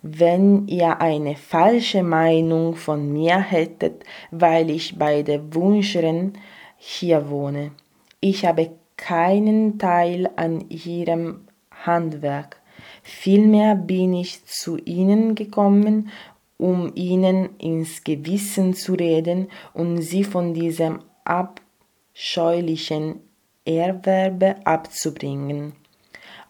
wenn 0.00 0.66
ihr 0.66 0.98
eine 1.02 1.36
falsche 1.36 2.02
Meinung 2.02 2.74
von 2.74 3.12
mir 3.12 3.38
hättet, 3.38 4.04
weil 4.30 4.70
ich 4.70 4.98
bei 4.98 5.22
der 5.22 5.54
Wunscherin 5.54 6.38
hier 6.78 7.28
wohne. 7.28 7.72
Ich 8.20 8.46
habe 8.46 8.70
keinen 8.96 9.78
Teil 9.78 10.30
an 10.36 10.64
ihrem 10.70 11.48
Handwerk. 11.84 12.62
Vielmehr 13.02 13.74
bin 13.74 14.14
ich 14.14 14.44
zu 14.46 14.78
ihnen 14.78 15.34
gekommen, 15.34 16.10
um 16.58 16.92
ihnen 16.94 17.56
ins 17.58 18.02
Gewissen 18.04 18.74
zu 18.74 18.94
reden 18.94 19.48
und 19.74 20.00
sie 20.02 20.24
von 20.24 20.54
diesem 20.54 21.00
abscheulichen 21.24 23.20
Erwerbe 23.64 24.56
abzubringen. 24.64 25.72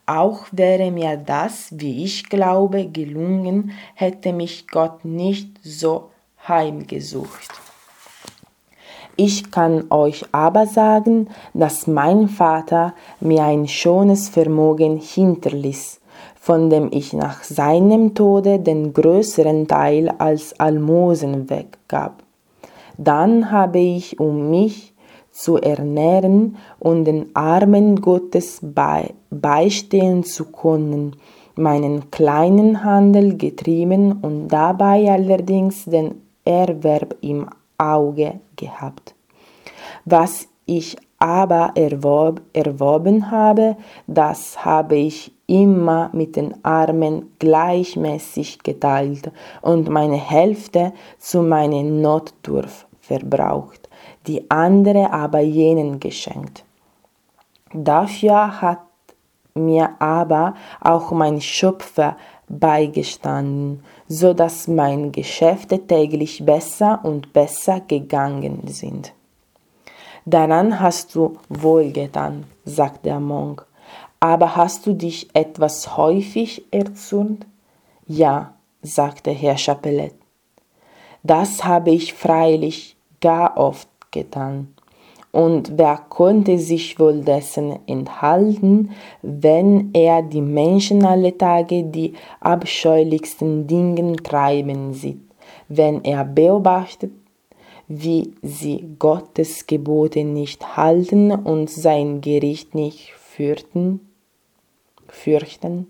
Auch 0.04 0.46
wäre 0.52 0.92
mir 0.92 1.16
das, 1.16 1.68
wie 1.72 2.04
ich 2.04 2.28
glaube, 2.28 2.86
gelungen, 2.86 3.72
hätte 3.94 4.32
mich 4.32 4.68
Gott 4.68 5.04
nicht 5.04 5.58
so 5.64 6.10
heimgesucht. 6.46 7.50
Ich 9.16 9.50
kann 9.50 9.90
euch 9.90 10.26
aber 10.30 10.66
sagen, 10.66 11.28
dass 11.54 11.86
mein 11.86 12.28
Vater 12.28 12.94
mir 13.18 13.44
ein 13.44 13.66
schönes 13.66 14.28
Vermögen 14.28 14.98
hinterließ, 14.98 16.00
von 16.46 16.70
dem 16.70 16.90
ich 16.92 17.12
nach 17.12 17.42
seinem 17.42 18.14
Tode 18.14 18.60
den 18.60 18.92
größeren 18.92 19.66
Teil 19.66 20.08
als 20.18 20.54
Almosen 20.60 21.50
weggab. 21.50 22.22
Dann 22.96 23.50
habe 23.50 23.80
ich, 23.80 24.20
um 24.20 24.48
mich 24.48 24.94
zu 25.32 25.56
ernähren 25.56 26.54
und 26.78 27.04
den 27.04 27.34
Armen 27.34 28.00
Gottes 28.00 28.60
bei, 28.62 29.12
beistehen 29.30 30.22
zu 30.22 30.44
können, 30.52 31.16
meinen 31.56 32.12
kleinen 32.12 32.84
Handel 32.84 33.36
getrieben 33.36 34.20
und 34.22 34.46
dabei 34.46 35.10
allerdings 35.10 35.86
den 35.86 36.22
Erwerb 36.44 37.16
im 37.22 37.48
Auge 37.76 38.38
gehabt. 38.54 39.16
Was 40.04 40.46
ich 40.64 40.96
aber 41.18 41.72
erworb, 41.74 42.40
erworben 42.52 43.32
habe, 43.32 43.76
das 44.06 44.64
habe 44.64 44.94
ich 44.94 45.35
immer 45.46 46.10
mit 46.12 46.36
den 46.36 46.54
Armen 46.64 47.32
gleichmäßig 47.38 48.62
geteilt 48.62 49.30
und 49.62 49.88
meine 49.88 50.16
Hälfte 50.16 50.92
zu 51.18 51.42
meiner 51.42 51.82
Notdurf 51.82 52.86
verbraucht 53.00 53.86
die 54.26 54.50
andere 54.50 55.12
aber 55.12 55.40
jenen 55.40 56.00
geschenkt. 56.00 56.64
Dafür 57.72 58.60
hat 58.60 58.80
mir 59.54 59.90
aber 60.00 60.54
auch 60.80 61.12
mein 61.12 61.40
Schöpfer 61.40 62.16
beigestanden, 62.48 63.82
so 64.08 64.34
dass 64.34 64.68
meine 64.68 65.10
Geschäfte 65.10 65.84
täglich 65.86 66.44
besser 66.44 67.00
und 67.02 67.32
besser 67.32 67.80
gegangen 67.80 68.62
sind. 68.66 69.12
Daran 70.24 70.80
hast 70.80 71.14
du 71.14 71.38
wohlgetan, 71.48 72.44
sagt 72.64 73.06
der 73.06 73.20
Monk. 73.20 73.66
Aber 74.20 74.56
hast 74.56 74.86
du 74.86 74.94
dich 74.94 75.28
etwas 75.34 75.96
häufig 75.96 76.64
erzürnt? 76.70 77.46
Ja, 78.06 78.54
sagte 78.82 79.30
Herr 79.30 79.56
Chapelet. 79.56 80.14
Das 81.22 81.64
habe 81.64 81.90
ich 81.90 82.14
freilich 82.14 82.96
gar 83.20 83.56
oft 83.56 83.88
getan. 84.12 84.76
Und 85.32 85.76
wer 85.76 85.98
konnte 86.08 86.58
sich 86.58 86.98
wohl 86.98 87.20
dessen 87.20 87.78
enthalten, 87.86 88.92
wenn 89.20 89.90
er 89.92 90.22
die 90.22 90.40
Menschen 90.40 91.04
alle 91.04 91.36
Tage 91.36 91.84
die 91.84 92.14
abscheulichsten 92.40 93.66
Dinge 93.66 94.16
treiben 94.16 94.94
sieht, 94.94 95.20
wenn 95.68 96.02
er 96.04 96.24
beobachtet, 96.24 97.12
wie 97.88 98.32
sie 98.40 98.96
Gottes 98.98 99.66
Gebote 99.66 100.24
nicht 100.24 100.76
halten 100.76 101.30
und 101.32 101.68
sein 101.68 102.22
Gericht 102.22 102.74
nicht 102.74 103.12
fürchten, 103.36 104.00
fürchten? 105.08 105.88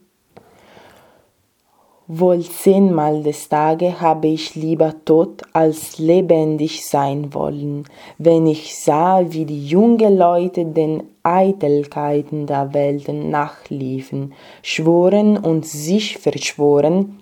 Wohl 2.09 2.41
zehnmal 2.43 3.23
des 3.23 3.49
Tages 3.49 4.01
habe 4.01 4.29
ich 4.29 4.55
lieber 4.57 4.95
tot 5.05 5.43
als 5.53 5.99
lebendig 5.99 6.85
sein 6.85 7.35
wollen, 7.35 7.85
wenn 8.19 8.47
ich 8.47 8.77
sah, 8.77 9.25
wie 9.29 9.45
die 9.45 9.67
jungen 9.67 10.17
Leute 10.17 10.65
den 10.65 11.05
Eitelkeiten 11.23 12.47
der 12.47 12.75
Welt 12.75 13.09
nachliefen, 13.09 14.35
schworen 14.63 15.37
und 15.37 15.67
sich 15.67 16.19
verschworen 16.19 17.21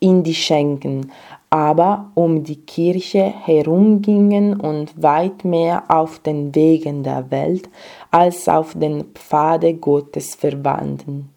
in 0.00 0.22
die 0.22 0.34
Schenken, 0.34 1.12
aber 1.52 2.10
um 2.14 2.44
die 2.44 2.56
Kirche 2.56 3.22
herumgingen 3.44 4.58
und 4.58 5.02
weit 5.02 5.44
mehr 5.44 5.84
auf 5.88 6.18
den 6.18 6.54
Wegen 6.54 7.02
der 7.02 7.30
Welt 7.30 7.68
als 8.12 8.48
auf 8.48 8.74
den 8.74 9.06
Pfade 9.14 9.74
Gottes 9.74 10.36
verwandten. 10.36 11.30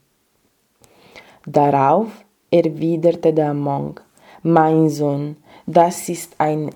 Darauf 1.48 2.08
erwiderte 2.52 3.34
der 3.34 3.54
Monk, 3.54 4.04
mein 4.44 4.90
Sohn, 4.90 5.38
das 5.66 6.10
ist 6.10 6.36
ein 6.38 6.70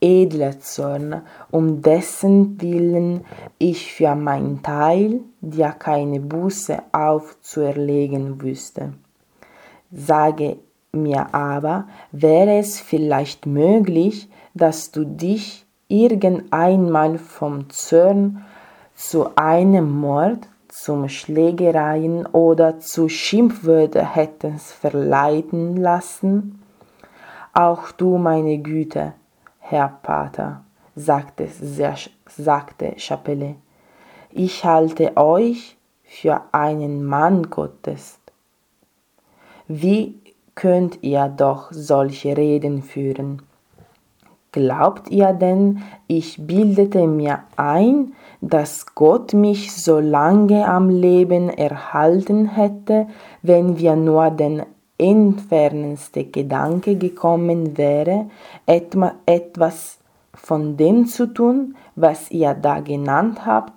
edler 0.00 0.60
Zorn, 0.60 1.22
um 1.50 1.80
dessen 1.80 2.60
Willen 2.60 3.24
ich 3.58 3.92
für 3.92 4.14
mein 4.14 4.62
Teil 4.62 5.20
dir 5.40 5.70
keine 5.70 6.20
Buße 6.20 6.82
aufzuerlegen 6.92 8.40
wüsste. 8.42 8.92
Sage 9.90 10.58
mir 10.92 11.34
aber, 11.34 11.88
wäre 12.12 12.58
es 12.58 12.80
vielleicht 12.80 13.46
möglich, 13.46 14.28
dass 14.54 14.90
du 14.90 15.04
dich 15.04 15.64
irgendeinmal 15.88 17.18
vom 17.18 17.70
Zorn 17.70 18.44
zu 18.96 19.36
einem 19.36 19.90
Mord, 20.00 20.48
zum 20.68 21.08
Schlägereien 21.08 22.26
oder 22.26 22.80
zu 22.80 23.08
Schimpfwörter 23.08 24.04
hättest 24.04 24.72
verleiten 24.72 25.76
lassen? 25.76 26.62
Auch 27.52 27.92
du, 27.92 28.16
meine 28.16 28.58
Güte, 28.58 29.12
Herr 29.60 29.88
Pater, 30.02 30.64
sagte, 30.94 31.48
sagte 32.26 32.94
Chapelle, 32.96 33.56
ich 34.30 34.64
halte 34.64 35.16
euch 35.16 35.76
für 36.02 36.42
einen 36.52 37.04
Mann 37.04 37.50
Gottes. 37.50 38.18
Wie 39.68 40.18
könnt 40.54 41.02
ihr 41.02 41.28
doch 41.28 41.68
solche 41.70 42.36
Reden 42.36 42.82
führen? 42.82 43.42
Glaubt 44.56 45.10
ihr 45.10 45.34
denn, 45.34 45.82
ich 46.06 46.46
bildete 46.46 47.06
mir 47.06 47.40
ein, 47.56 48.14
dass 48.40 48.94
Gott 48.94 49.34
mich 49.34 49.74
so 49.74 50.00
lange 50.00 50.66
am 50.66 50.88
Leben 50.88 51.50
erhalten 51.50 52.46
hätte, 52.46 53.06
wenn 53.42 53.78
wir 53.78 53.96
nur 53.96 54.30
den 54.30 54.62
entfernendste 54.96 56.24
Gedanke 56.24 56.96
gekommen 56.96 57.76
wäre, 57.76 58.30
etwas 58.64 59.98
von 60.32 60.78
dem 60.78 61.04
zu 61.04 61.26
tun, 61.26 61.76
was 61.94 62.30
ihr 62.30 62.54
da 62.54 62.80
genannt 62.80 63.44
habt? 63.44 63.74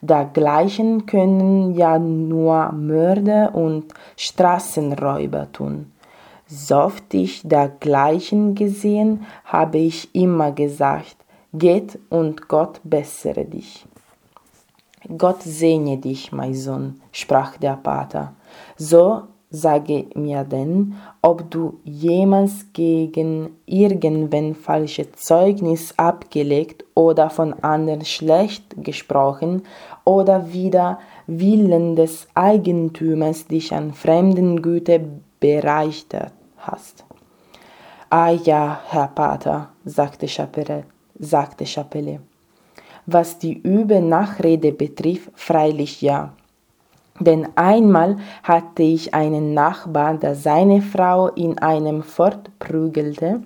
Dergleichen 0.00 1.06
können 1.06 1.76
ja 1.76 2.00
nur 2.00 2.72
Mörder 2.72 3.54
und 3.54 3.94
Straßenräuber 4.16 5.52
tun. 5.52 5.92
So 6.48 6.76
oft 6.76 7.12
ich 7.12 7.42
dergleichen 7.42 8.54
gesehen, 8.54 9.26
habe 9.44 9.78
ich 9.78 10.14
immer 10.14 10.50
gesagt, 10.52 11.16
geht 11.52 11.98
und 12.08 12.48
Gott 12.48 12.80
bessere 12.84 13.44
dich. 13.44 13.84
Gott 15.16 15.42
segne 15.42 15.98
dich, 15.98 16.32
mein 16.32 16.54
Sohn, 16.54 17.00
sprach 17.12 17.58
der 17.58 17.76
Pater. 17.76 18.32
So 18.76 19.22
Sage 19.50 20.04
mir 20.14 20.44
denn, 20.44 20.96
ob 21.22 21.50
du 21.50 21.80
jemals 21.82 22.66
gegen 22.74 23.56
irgendwen 23.64 24.54
falsche 24.54 25.10
Zeugnis 25.12 25.94
abgelegt 25.96 26.84
oder 26.94 27.30
von 27.30 27.54
anderen 27.62 28.04
schlecht 28.04 28.84
gesprochen 28.84 29.62
oder 30.04 30.52
wieder 30.52 30.98
Willen 31.26 31.96
des 31.96 32.28
Eigentümers 32.34 33.46
dich 33.46 33.72
an 33.72 33.94
fremden 33.94 34.60
Güter 34.60 35.00
bereichert 35.40 36.37
hast. 36.70 37.04
Ah 38.10 38.30
ja, 38.30 38.80
Herr 38.88 39.08
Pater, 39.08 39.68
sagte 39.84 40.28
Chapelle, 40.28 40.84
sagte 41.18 41.66
Chapelle. 41.66 42.20
Was 43.06 43.38
die 43.38 43.58
übe 43.58 44.00
Nachrede 44.00 44.72
betrifft, 44.72 45.30
freilich 45.34 46.02
ja. 46.02 46.32
Denn 47.20 47.48
einmal 47.56 48.18
hatte 48.42 48.82
ich 48.82 49.14
einen 49.14 49.54
Nachbar, 49.54 50.14
der 50.14 50.34
seine 50.34 50.82
Frau 50.82 51.28
in 51.28 51.58
einem 51.58 52.02
fortprügelte, 52.02 53.42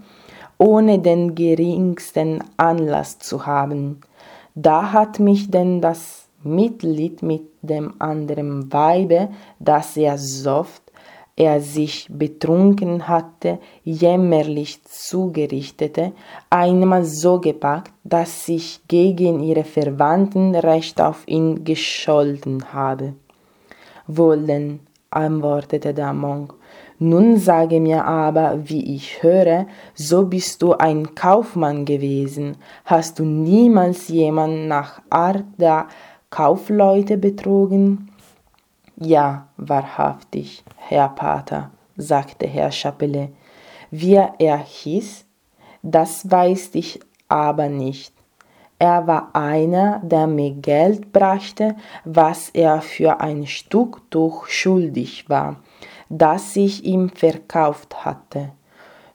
ohne 0.58 0.98
den 0.98 1.34
geringsten 1.34 2.44
Anlass 2.56 3.18
zu 3.18 3.46
haben. 3.46 4.00
Da 4.54 4.92
hat 4.92 5.18
mich 5.18 5.50
denn 5.50 5.80
das 5.80 6.26
Mitleid 6.42 7.22
mit 7.22 7.42
dem 7.62 7.94
anderen 7.98 8.72
Weibe, 8.72 9.30
das 9.58 9.96
er 9.96 10.18
soft, 10.18 10.82
er 11.36 11.60
sich 11.60 12.08
betrunken 12.10 13.08
hatte, 13.08 13.58
jämmerlich 13.84 14.82
zugerichtete, 14.84 16.12
einmal 16.50 17.04
so 17.04 17.40
gepackt, 17.40 17.92
dass 18.04 18.48
ich 18.48 18.80
gegen 18.88 19.40
ihre 19.42 19.64
Verwandten 19.64 20.54
recht 20.54 21.00
auf 21.00 21.26
ihn 21.26 21.64
gescholten 21.64 22.72
habe. 22.72 23.14
Wohl 24.06 24.78
antwortete 25.10 25.94
der 25.94 26.12
Monk, 26.12 26.54
nun 26.98 27.36
sage 27.36 27.80
mir 27.80 28.04
aber, 28.04 28.60
wie 28.62 28.94
ich 28.94 29.24
höre, 29.24 29.66
so 29.92 30.24
bist 30.26 30.62
du 30.62 30.74
ein 30.74 31.16
Kaufmann 31.16 31.84
gewesen. 31.84 32.58
Hast 32.84 33.18
du 33.18 33.24
niemals 33.24 34.06
jemand 34.06 34.68
nach 34.68 35.02
Art 35.10 35.44
der 35.58 35.88
Kaufleute 36.30 37.18
betrogen? 37.18 38.11
Ja, 38.96 39.48
wahrhaftig, 39.56 40.64
Herr 40.76 41.08
Pater, 41.08 41.70
sagte 41.96 42.46
Herr 42.46 42.70
Chapelle. 42.70 43.30
Wie 43.90 44.20
er 44.38 44.58
hieß, 44.58 45.24
das 45.82 46.30
weiß 46.30 46.70
ich 46.74 47.00
aber 47.28 47.68
nicht. 47.68 48.14
Er 48.78 49.06
war 49.06 49.30
einer, 49.34 50.00
der 50.02 50.26
mir 50.26 50.50
Geld 50.50 51.12
brachte, 51.12 51.76
was 52.04 52.50
er 52.50 52.80
für 52.82 53.20
ein 53.20 53.46
Stück 53.46 54.10
Tuch 54.10 54.46
schuldig 54.48 55.28
war, 55.28 55.56
das 56.08 56.56
ich 56.56 56.84
ihm 56.84 57.08
verkauft 57.08 58.04
hatte. 58.04 58.50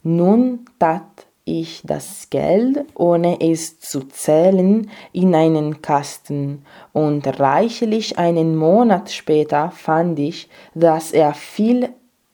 Nun 0.03 0.65
tat 0.79 1.26
ich 1.47 1.81
das 1.85 2.29
Geld, 2.29 2.85
ohne 2.93 3.39
es 3.39 3.79
zu 3.79 4.01
zählen, 4.01 4.91
in 5.13 5.33
einen 5.33 5.81
Kasten, 5.81 6.65
und 6.93 7.39
reichlich 7.39 8.19
einen 8.19 8.55
Monat 8.55 9.11
später 9.11 9.71
fand 9.71 10.19
ich, 10.19 10.49
dass 10.75 11.11
er 11.11 11.33
viel, 11.33 11.89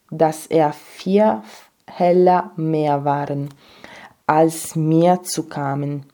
dass 0.09 0.47
er 0.47 0.73
vier 0.73 1.43
Heller 1.85 2.51
mehr 2.55 3.05
waren, 3.05 3.49
als 4.25 4.75
mir 4.75 5.21
zukamen. 5.23 6.05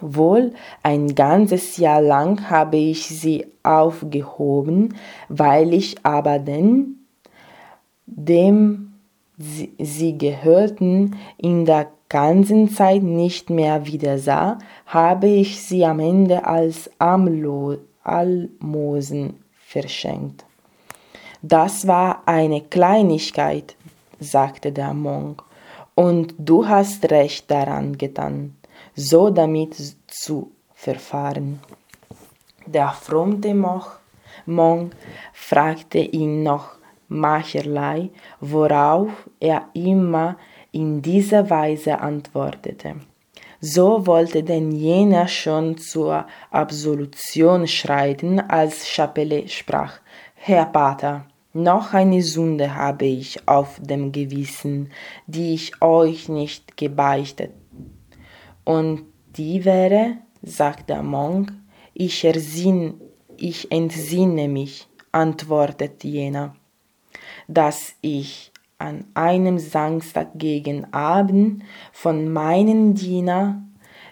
Wohl 0.00 0.52
ein 0.82 1.14
ganzes 1.14 1.78
Jahr 1.78 2.02
lang 2.02 2.50
habe 2.50 2.76
ich 2.76 3.06
sie 3.06 3.46
aufgehoben, 3.62 4.96
weil 5.28 5.72
ich 5.72 6.04
aber 6.04 6.38
denn, 6.38 7.06
dem 8.06 8.93
sie, 9.38 9.72
sie 9.78 10.16
gehörten, 10.18 11.16
in 11.36 11.64
der 11.64 11.88
ganzen 12.08 12.68
Zeit 12.68 13.02
nicht 13.02 13.50
mehr 13.50 13.86
wieder 13.86 14.18
sah, 14.18 14.58
habe 14.86 15.28
ich 15.28 15.60
sie 15.60 15.84
am 15.84 16.00
Ende 16.00 16.46
als 16.46 16.90
Amlo 16.98 17.78
Almosen 18.02 19.42
verschenkt. 19.58 20.44
Das 21.42 21.86
war 21.86 22.22
eine 22.26 22.60
Kleinigkeit, 22.60 23.76
sagte 24.20 24.72
der 24.72 24.94
Monk, 24.94 25.42
und 25.94 26.34
du 26.38 26.66
hast 26.68 27.10
recht 27.10 27.50
daran 27.50 27.96
getan 27.98 28.54
so 28.94 29.30
damit 29.30 29.76
zu 30.06 30.52
verfahren. 30.74 31.60
Der 32.66 32.90
fromme 32.90 33.54
Monk 34.46 34.94
fragte 35.32 35.98
ihn 35.98 36.42
noch 36.42 36.76
mancherlei, 37.14 38.10
worauf 38.40 39.10
er 39.40 39.68
immer 39.72 40.36
in 40.72 41.02
dieser 41.02 41.48
Weise 41.50 42.00
antwortete. 42.00 42.96
So 43.60 44.06
wollte 44.06 44.42
denn 44.42 44.72
jener 44.72 45.28
schon 45.28 45.78
zur 45.78 46.26
Absolution 46.50 47.66
schreiten, 47.66 48.40
als 48.40 48.86
Chapelle 48.86 49.48
sprach, 49.48 50.00
Herr 50.34 50.66
Pater, 50.66 51.26
noch 51.54 51.94
eine 51.94 52.20
Sünde 52.22 52.74
habe 52.74 53.06
ich 53.06 53.48
auf 53.48 53.78
dem 53.80 54.12
Gewissen, 54.12 54.90
die 55.26 55.54
ich 55.54 55.80
euch 55.80 56.28
nicht 56.28 56.76
gebeichtet 56.76 57.52
und 58.64 59.02
die 59.36 59.64
wäre, 59.64 60.18
sagt 60.42 60.90
der 60.90 61.02
Monk, 61.02 61.52
ich 61.92 62.24
ersinn, 62.24 63.00
ich 63.36 63.70
entsinne 63.70 64.48
mich, 64.48 64.88
antwortet 65.12 66.02
jener, 66.02 66.56
dass 67.48 67.94
ich 68.00 68.52
an 68.78 69.04
einem 69.14 69.58
Samstag 69.58 70.30
gegen 70.34 70.92
Abend 70.92 71.62
von 71.92 72.32
meinen 72.32 72.94
Diener 72.94 73.62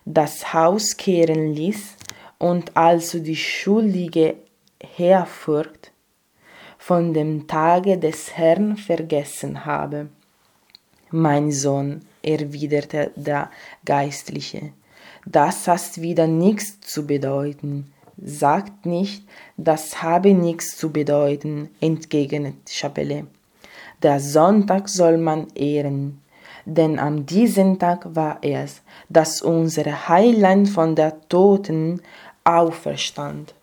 das 0.04 0.52
Haus 0.52 0.96
kehren 0.96 1.52
ließ 1.52 1.96
und 2.38 2.76
also 2.76 3.18
die 3.18 3.36
Schuldige 3.36 4.36
herfurcht, 4.80 5.92
von 6.78 7.14
dem 7.14 7.46
Tage 7.46 7.98
des 7.98 8.36
Herrn 8.36 8.76
vergessen 8.76 9.64
habe. 9.64 10.08
Mein 11.10 11.52
Sohn, 11.52 12.00
erwiderte 12.22 13.12
der 13.14 13.50
Geistliche, 13.84 14.72
das 15.24 15.68
hast 15.68 16.02
wieder 16.02 16.26
nichts 16.26 16.80
zu 16.80 17.06
bedeuten. 17.06 17.92
Sagt 18.24 18.86
nicht, 18.86 19.24
das 19.56 20.00
habe 20.00 20.32
nichts 20.32 20.76
zu 20.76 20.92
bedeuten, 20.92 21.70
entgegnet 21.80 22.54
Chapelle. 22.70 23.26
Der 24.00 24.20
Sonntag 24.20 24.88
soll 24.88 25.18
man 25.18 25.48
ehren, 25.56 26.22
denn 26.64 27.00
an 27.00 27.26
diesem 27.26 27.80
Tag 27.80 28.14
war 28.14 28.38
es, 28.42 28.82
dass 29.08 29.42
unser 29.42 30.08
Heiland 30.08 30.68
von 30.68 30.94
der 30.94 31.20
Toten 31.28 32.00
auferstand. 32.44 33.54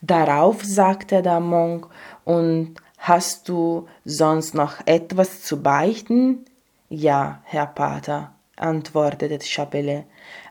Darauf 0.00 0.64
sagte 0.64 1.22
der 1.22 1.40
Monk, 1.40 1.86
und 2.24 2.74
hast 2.98 3.48
du 3.48 3.86
sonst 4.04 4.54
noch 4.54 4.84
etwas 4.86 5.42
zu 5.42 5.62
beichten? 5.62 6.44
Ja, 6.88 7.40
Herr 7.44 7.66
Pater, 7.66 8.32
antwortete 8.56 9.38
Chapelle. 9.44 10.04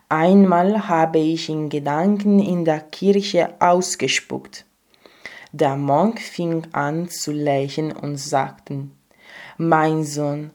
Einmal 0.09 0.87
habe 0.87 1.17
ich 1.17 1.49
in 1.49 1.67
Gedanken 1.67 2.37
in 2.37 2.63
der 2.63 2.79
Kirche 2.79 3.55
ausgespuckt. 3.59 4.63
Der 5.51 5.75
Monk 5.75 6.21
fing 6.21 6.67
an 6.73 7.09
zu 7.09 7.31
lächeln 7.31 7.91
und 7.91 8.17
sagte, 8.17 8.87
mein 9.57 10.03
Sohn, 10.03 10.51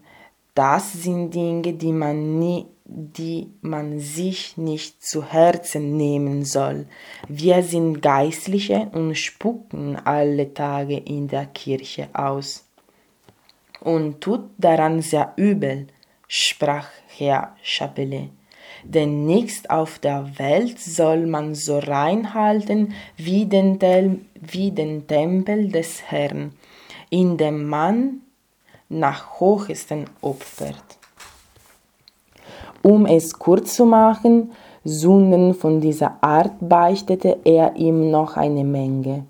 das 0.55 0.93
sind 0.93 1.33
Dinge, 1.33 1.73
die 1.73 1.91
man, 1.91 2.39
nie, 2.39 2.65
die 2.85 3.51
man 3.61 3.99
sich 3.99 4.55
nicht 4.55 5.03
zu 5.03 5.25
Herzen 5.25 5.97
nehmen 5.97 6.45
soll. 6.45 6.85
Wir 7.27 7.61
sind 7.61 8.01
Geistliche 8.01 8.89
und 8.93 9.15
spucken 9.15 9.97
alle 9.97 10.53
Tage 10.53 10.95
in 10.95 11.27
der 11.27 11.47
Kirche 11.47 12.07
aus. 12.13 12.65
Und 13.81 14.21
tut 14.21 14.49
daran 14.57 15.01
sehr 15.01 15.33
übel, 15.35 15.87
sprach 16.27 16.87
Herr 17.07 17.55
Chapelet 17.61 18.29
denn 18.83 19.25
nichts 19.25 19.69
auf 19.69 19.99
der 19.99 20.37
Welt 20.37 20.79
soll 20.79 21.27
man 21.27 21.55
so 21.55 21.79
rein 21.79 22.33
halten 22.33 22.93
wie 23.17 23.45
den, 23.45 23.79
wie 24.39 24.71
den 24.71 25.07
Tempel 25.07 25.69
des 25.69 26.03
Herrn, 26.03 26.53
in 27.09 27.37
dem 27.37 27.67
man 27.67 28.21
nach 28.89 29.39
hochestem 29.39 30.05
opfert. 30.21 30.83
Um 32.81 33.05
es 33.05 33.37
kurz 33.37 33.75
zu 33.75 33.85
machen, 33.85 34.51
Sünden 34.83 35.53
von 35.53 35.79
dieser 35.79 36.17
Art 36.21 36.53
beichtete 36.59 37.37
er 37.43 37.75
ihm 37.75 38.09
noch 38.09 38.35
eine 38.35 38.63
Menge. 38.63 39.25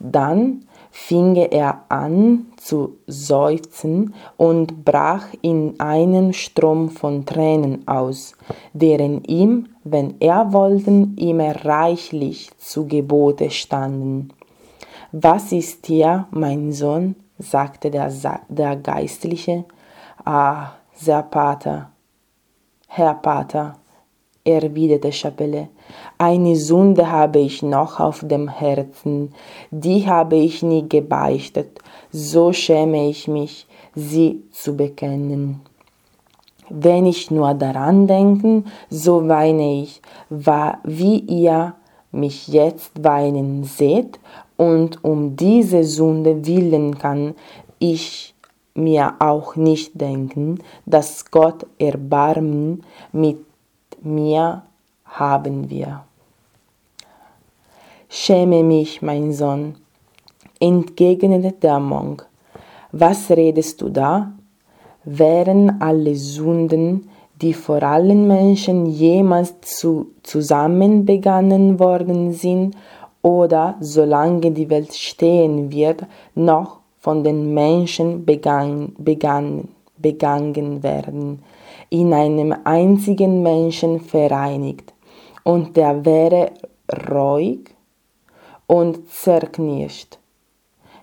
Dann 0.00 0.65
fing 0.96 1.36
er 1.36 1.84
an 1.90 2.46
zu 2.56 2.96
seufzen 3.06 4.14
und 4.38 4.84
brach 4.84 5.26
in 5.42 5.78
einen 5.78 6.32
Strom 6.32 6.88
von 6.88 7.26
Tränen 7.26 7.86
aus, 7.86 8.32
deren 8.72 9.22
ihm, 9.24 9.68
wenn 9.84 10.14
er 10.20 10.54
wollten, 10.54 11.14
immer 11.18 11.64
reichlich 11.64 12.50
zu 12.56 12.86
Gebote 12.86 13.50
standen. 13.50 14.30
Was 15.12 15.52
ist 15.52 15.86
hier, 15.86 16.26
mein 16.30 16.72
Sohn? 16.72 17.14
sagte 17.38 17.90
der, 17.90 18.10
der 18.48 18.76
Geistliche. 18.76 19.66
Ah, 20.24 20.72
Herr 21.04 21.22
Pater, 21.24 21.90
Herr 22.88 23.14
Pater, 23.14 23.74
erwiderte 24.46 25.12
Chapelle, 25.12 25.68
eine 26.18 26.56
Sünde 26.56 27.10
habe 27.10 27.40
ich 27.40 27.62
noch 27.62 28.00
auf 28.00 28.20
dem 28.22 28.48
Herzen, 28.48 29.32
die 29.70 30.06
habe 30.06 30.36
ich 30.36 30.62
nie 30.62 30.88
gebeichtet, 30.88 31.78
so 32.10 32.52
schäme 32.52 33.08
ich 33.08 33.28
mich, 33.28 33.66
sie 33.94 34.42
zu 34.52 34.76
bekennen. 34.76 35.60
Wenn 36.68 37.06
ich 37.06 37.30
nur 37.30 37.54
daran 37.54 38.06
denke, 38.06 38.64
so 38.90 39.28
weine 39.28 39.82
ich, 39.82 40.00
wie 40.30 41.18
ihr 41.18 41.74
mich 42.10 42.48
jetzt 42.48 43.04
weinen 43.04 43.64
seht, 43.64 44.18
und 44.56 45.04
um 45.04 45.36
diese 45.36 45.84
Sünde 45.84 46.46
willen 46.46 46.98
kann 46.98 47.34
ich 47.78 48.34
mir 48.74 49.14
auch 49.18 49.56
nicht 49.56 50.00
denken, 50.00 50.58
dass 50.84 51.30
Gott 51.30 51.66
Erbarmen 51.78 52.82
mit 53.12 53.38
mir 54.06 54.62
haben 55.04 55.68
wir. 55.68 56.04
Schäme 58.08 58.62
mich, 58.62 59.02
mein 59.02 59.32
Sohn, 59.32 59.74
entgegnete 60.60 61.52
der 61.52 61.80
Monk. 61.80 62.26
Was 62.92 63.30
redest 63.30 63.82
du 63.82 63.88
da? 63.88 64.32
Wären 65.04 65.82
alle 65.82 66.14
Sünden, 66.14 67.08
die 67.42 67.52
vor 67.52 67.82
allen 67.82 68.26
Menschen 68.26 68.86
jemals 68.86 69.60
zu, 69.60 70.12
zusammen 70.22 71.04
begangen 71.04 71.78
worden 71.78 72.32
sind, 72.32 72.74
oder 73.22 73.74
solange 73.80 74.52
die 74.52 74.70
Welt 74.70 74.94
stehen 74.94 75.72
wird, 75.72 76.04
noch 76.36 76.78
von 77.00 77.24
den 77.24 77.52
Menschen 77.52 78.24
begangen, 78.24 78.94
begangen, 78.98 79.68
begangen 79.98 80.82
werden, 80.82 81.42
in 81.90 82.12
einem 82.12 82.54
einzigen 82.64 83.42
Menschen 83.42 84.00
vereinigt, 84.00 84.92
und 85.44 85.76
der 85.76 86.04
wäre 86.04 86.52
ruhig 87.10 87.70
und 88.66 89.08
zerknirscht. 89.08 90.18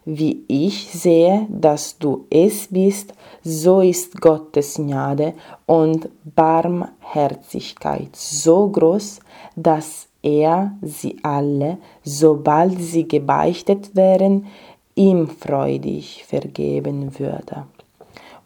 Wie 0.06 0.44
ich 0.50 0.90
sehe, 0.92 1.48
dass 1.50 1.98
du 1.98 2.26
es 2.30 2.68
bist, 2.68 3.14
so 3.42 3.80
ist 3.80 4.20
Gottes 4.20 4.76
Gnade 4.76 5.34
und 5.66 6.10
Barmherzigkeit 6.36 8.14
so 8.14 8.68
groß, 8.68 9.22
dass 9.56 10.10
er 10.22 10.74
sie 10.82 11.18
alle, 11.24 11.78
sobald 12.04 12.82
sie 12.82 13.08
gebeichtet 13.08 13.96
wären, 13.96 14.48
ihm 14.96 15.28
freudig 15.28 16.26
vergeben 16.26 17.18
würde. 17.18 17.66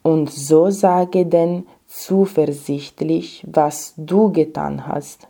Und 0.08 0.32
so 0.32 0.70
sage 0.70 1.26
denn 1.26 1.66
zuversichtlich, 1.86 3.44
was 3.46 3.94
du 3.98 4.32
getan 4.32 4.88
hast. 4.88 5.28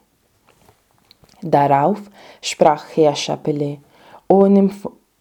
Darauf 1.42 2.00
sprach 2.44 2.86
Herr 2.94 3.16
Chapelet, 3.16 3.80
ohne, 4.28 4.70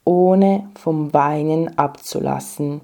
ohne 0.05 0.69
vom 0.75 1.11
Weinen 1.15 1.79
abzulassen. 1.79 2.83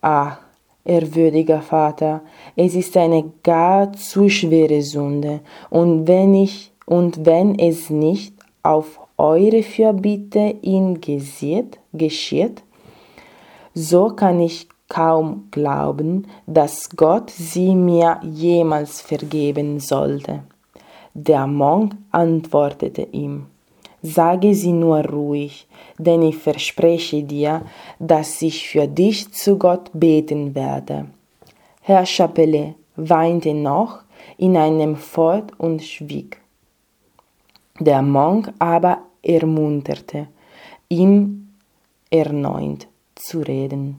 Ach, 0.00 0.38
ehrwürdiger 0.84 1.60
Vater, 1.60 2.20
es 2.54 2.76
ist 2.76 2.96
eine 2.96 3.24
gar 3.42 3.92
zu 3.92 4.28
schwere 4.28 4.82
Sünde, 4.82 5.40
und 5.70 6.06
wenn 6.06 6.34
ich 6.34 6.70
und 6.86 7.26
wenn 7.26 7.58
es 7.58 7.90
nicht 7.90 8.34
auf 8.62 9.00
eure 9.18 9.64
Fürbitte 9.64 10.54
geschieht, 11.00 11.80
geschieht, 11.92 12.62
so 13.74 14.10
kann 14.10 14.38
ich 14.38 14.68
kaum 14.90 15.48
glauben, 15.50 16.26
dass 16.46 16.90
Gott 16.90 17.30
sie 17.30 17.74
mir 17.74 18.20
jemals 18.22 19.00
vergeben 19.00 19.80
sollte. 19.80 20.42
Der 21.14 21.46
Monk 21.46 21.96
antwortete 22.10 23.08
ihm, 23.12 23.46
Sage 24.02 24.54
sie 24.54 24.72
nur 24.72 25.04
ruhig, 25.04 25.66
denn 25.98 26.22
ich 26.22 26.36
verspreche 26.38 27.22
dir, 27.22 27.62
dass 27.98 28.40
ich 28.40 28.68
für 28.68 28.88
dich 28.88 29.30
zu 29.32 29.58
Gott 29.58 29.90
beten 29.92 30.54
werde. 30.54 31.06
Herr 31.82 32.06
Chapelet 32.06 32.74
weinte 32.96 33.52
noch 33.52 34.00
in 34.38 34.56
einem 34.56 34.96
Fort 34.96 35.52
und 35.58 35.82
schwieg. 35.82 36.40
Der 37.78 38.00
Monk 38.00 38.52
aber 38.58 39.02
ermunterte, 39.22 40.28
ihm 40.88 41.48
erneut 42.10 42.88
zu 43.14 43.40
reden. 43.40 43.98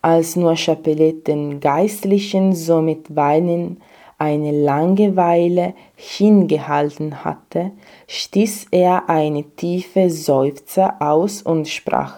Als 0.00 0.36
nur 0.36 0.54
Chapelet 0.56 1.26
den 1.26 1.60
Geistlichen 1.60 2.54
so 2.54 2.80
mit 2.80 3.14
Weinen 3.16 3.80
eine 4.18 4.50
lange 4.50 5.16
Weile 5.16 5.74
hingehalten 5.96 7.24
hatte, 7.24 7.72
stieß 8.06 8.68
er 8.70 9.08
eine 9.08 9.44
tiefe 9.44 10.10
Seufzer 10.10 10.96
aus 11.00 11.42
und 11.42 11.68
sprach, 11.68 12.16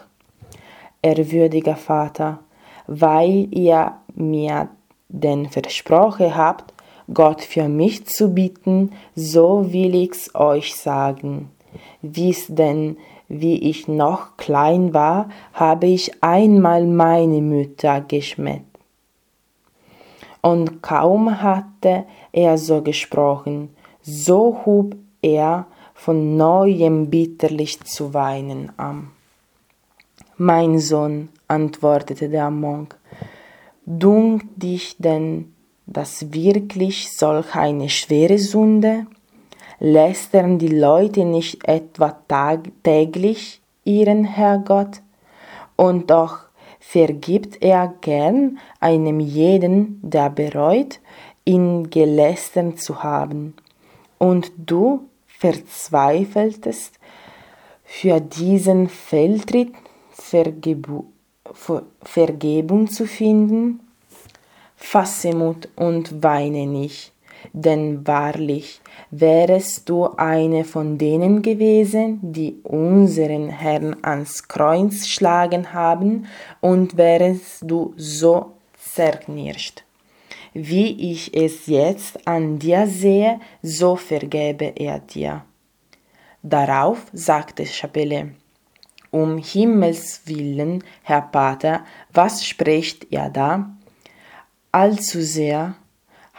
Ehrwürdiger 1.03 1.77
Vater, 1.77 2.41
weil 2.87 3.49
ihr 3.51 3.97
mir 4.15 4.69
denn 5.09 5.49
versprochen 5.49 6.37
habt, 6.37 6.75
Gott 7.13 7.41
für 7.41 7.69
mich 7.69 8.07
zu 8.07 8.35
bitten, 8.35 8.93
so 9.15 9.73
will 9.73 9.95
ich's 9.95 10.35
euch 10.35 10.75
sagen. 10.75 11.51
Wie's 12.03 12.47
denn 12.49 12.99
wie 13.31 13.71
ich 13.71 13.87
noch 13.87 14.37
klein 14.37 14.93
war, 14.93 15.31
habe 15.55 15.87
ich 15.87 16.23
einmal 16.23 16.85
meine 16.85 17.41
Mutter 17.41 18.01
geschmäht. 18.01 18.65
Und 20.43 20.83
kaum 20.83 21.41
hatte 21.41 22.05
er 22.33 22.59
so 22.59 22.83
gesprochen, 22.83 23.71
so 24.03 24.63
hub 24.67 24.97
er 25.23 25.67
von 25.95 26.37
neuem 26.37 27.09
bitterlich 27.09 27.81
zu 27.85 28.15
weinen 28.15 28.73
an. 28.77 29.11
Mein 30.37 30.81
Sohn, 30.81 31.29
antwortete 31.47 32.29
der 32.29 32.51
Monk, 32.51 32.99
dunk 33.87 34.43
dich 34.57 34.97
denn 34.99 35.53
das 35.87 36.33
wirklich 36.33 37.17
solch 37.17 37.55
eine 37.55 37.91
schwere 37.91 38.39
Sünde? 38.39 39.07
Lästern 39.81 40.59
die 40.59 40.69
Leute 40.69 41.25
nicht 41.25 41.67
etwa 41.67 42.17
täglich 42.85 43.61
ihren 43.85 44.25
Herrgott? 44.25 45.01
Und 45.77 46.11
doch 46.11 46.39
vergibt 46.79 47.63
er 47.63 47.93
gern 48.01 48.59
einem 48.79 49.19
jeden, 49.19 49.99
der 50.03 50.31
bereut, 50.31 51.01
ihn 51.45 51.91
gelästert 51.91 52.79
zu 52.79 53.03
haben. 53.03 53.55
Und 54.19 54.53
du 54.57 55.09
verzweifeltest 55.27 56.99
für 57.85 58.21
diesen 58.21 58.89
Fehltritt 58.89 59.73
Vergebu 60.13 61.05
Vergebung 62.03 62.89
zu 62.89 63.07
finden? 63.07 63.81
fasse 64.81 65.35
Mut 65.35 65.69
und 65.77 66.23
weine 66.23 66.67
nicht, 66.67 67.10
denn 67.53 68.07
wahrlich 68.07 68.81
wärest 69.11 69.89
du 69.89 70.07
eine 70.17 70.65
von 70.65 70.99
denen 70.99 71.43
gewesen, 71.43 72.19
die 72.23 72.59
unseren 72.63 73.49
Herrn 73.49 73.97
ans 74.03 74.49
Kreuz 74.49 75.07
schlagen 75.07 75.73
haben, 75.73 76.27
und 76.61 76.97
wärest 76.97 77.63
du 77.63 77.95
so 77.97 78.53
zerknirscht. 78.79 79.85
Wie 80.53 81.13
ich 81.13 81.35
es 81.37 81.67
jetzt 81.67 82.27
an 82.27 82.59
dir 82.59 82.87
sehe, 82.87 83.41
so 83.63 83.97
vergebe 83.97 84.73
er 84.77 84.99
dir. 84.99 85.45
Darauf 86.43 87.07
sagte 87.13 87.67
Chapelle, 87.67 88.31
um 89.11 89.39
Himmels 89.39 90.23
willen, 90.27 90.83
Herr 91.03 91.23
Pater, 91.23 91.85
was 92.13 92.45
spricht 92.45 93.07
ihr 93.11 93.29
da? 93.29 93.71
Allzu 94.73 95.21
sehr 95.21 95.75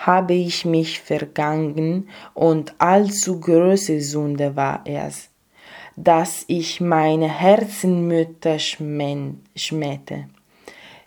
habe 0.06 0.34
ich 0.34 0.66
mich 0.66 1.00
vergangen 1.00 2.10
und 2.34 2.74
allzu 2.78 3.40
große 3.40 4.02
Sünde 4.02 4.56
war 4.56 4.82
es, 4.86 5.30
dass 5.96 6.44
ich 6.48 6.82
meine 6.82 7.30
Herzenmütter 7.30 8.58
schmähte 8.60 10.26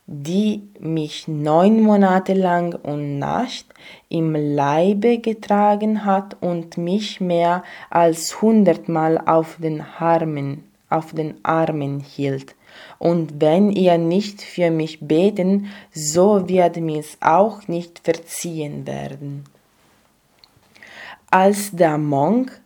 die 0.06 0.62
mich 0.80 1.28
neun 1.28 1.82
Monate 1.82 2.34
lang 2.34 2.74
und 2.74 3.18
Nacht 3.18 3.66
im 4.08 4.34
Leibe 4.34 5.18
getragen 5.18 6.04
hat 6.04 6.36
und 6.42 6.76
mich 6.76 7.20
mehr 7.20 7.62
als 7.88 8.42
hundertmal 8.42 9.18
auf 9.18 9.56
den 9.58 9.82
Armen, 9.98 10.64
auf 10.90 11.12
den 11.12 11.42
Armen 11.42 12.00
hielt. 12.00 12.54
Und 12.98 13.40
wenn 13.40 13.70
ihr 13.70 13.98
nicht 13.98 14.42
für 14.42 14.70
mich 14.70 15.00
beten, 15.00 15.68
so 15.92 16.48
wird 16.48 16.76
mir's 16.76 17.16
auch 17.20 17.66
nicht 17.68 18.00
verziehen 18.04 18.86
werden. 18.86 19.44
Als 21.30 21.70
der 21.72 21.98
Monk 21.98 22.60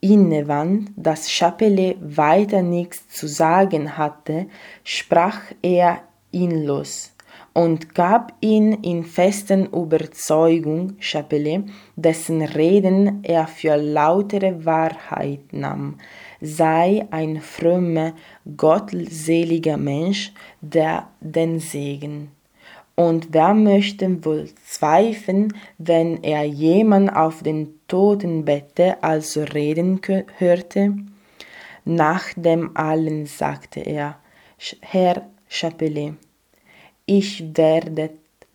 innewand, 0.00 0.90
dass 0.96 1.30
Chapelle 1.30 1.96
weiter 2.00 2.62
nichts 2.62 3.08
zu 3.08 3.26
sagen 3.26 3.96
hatte, 3.96 4.46
sprach 4.82 5.40
er 5.62 6.02
ihn 6.30 6.64
los 6.64 7.14
und 7.54 7.94
gab 7.94 8.34
ihn 8.40 8.72
in 8.82 9.04
festen 9.04 9.66
Überzeugung 9.66 10.96
Chapelle, 10.98 11.64
dessen 11.96 12.42
Reden 12.42 13.20
er 13.22 13.46
für 13.46 13.76
lautere 13.76 14.64
Wahrheit 14.66 15.52
nahm, 15.52 15.98
sei 16.44 17.06
ein 17.10 17.40
frommer, 17.40 18.12
gottseliger 18.56 19.76
Mensch, 19.76 20.32
der 20.60 21.08
den 21.20 21.58
Segen. 21.58 22.30
Und 22.96 23.28
wer 23.32 23.54
möchte 23.54 24.24
wohl 24.24 24.48
zweifeln, 24.66 25.52
wenn 25.78 26.22
er 26.22 26.44
jemand 26.44 27.14
auf 27.14 27.42
dem 27.42 27.74
Totenbette 27.88 29.02
also 29.02 29.42
reden 29.42 30.00
hörte? 30.38 30.94
Nach 31.84 32.24
dem 32.36 32.76
allen 32.76 33.26
sagte 33.26 33.80
er, 33.80 34.18
Herr 34.80 35.22
Chapelle, 35.48 36.16
ich 37.04 37.56
werde 37.56 38.10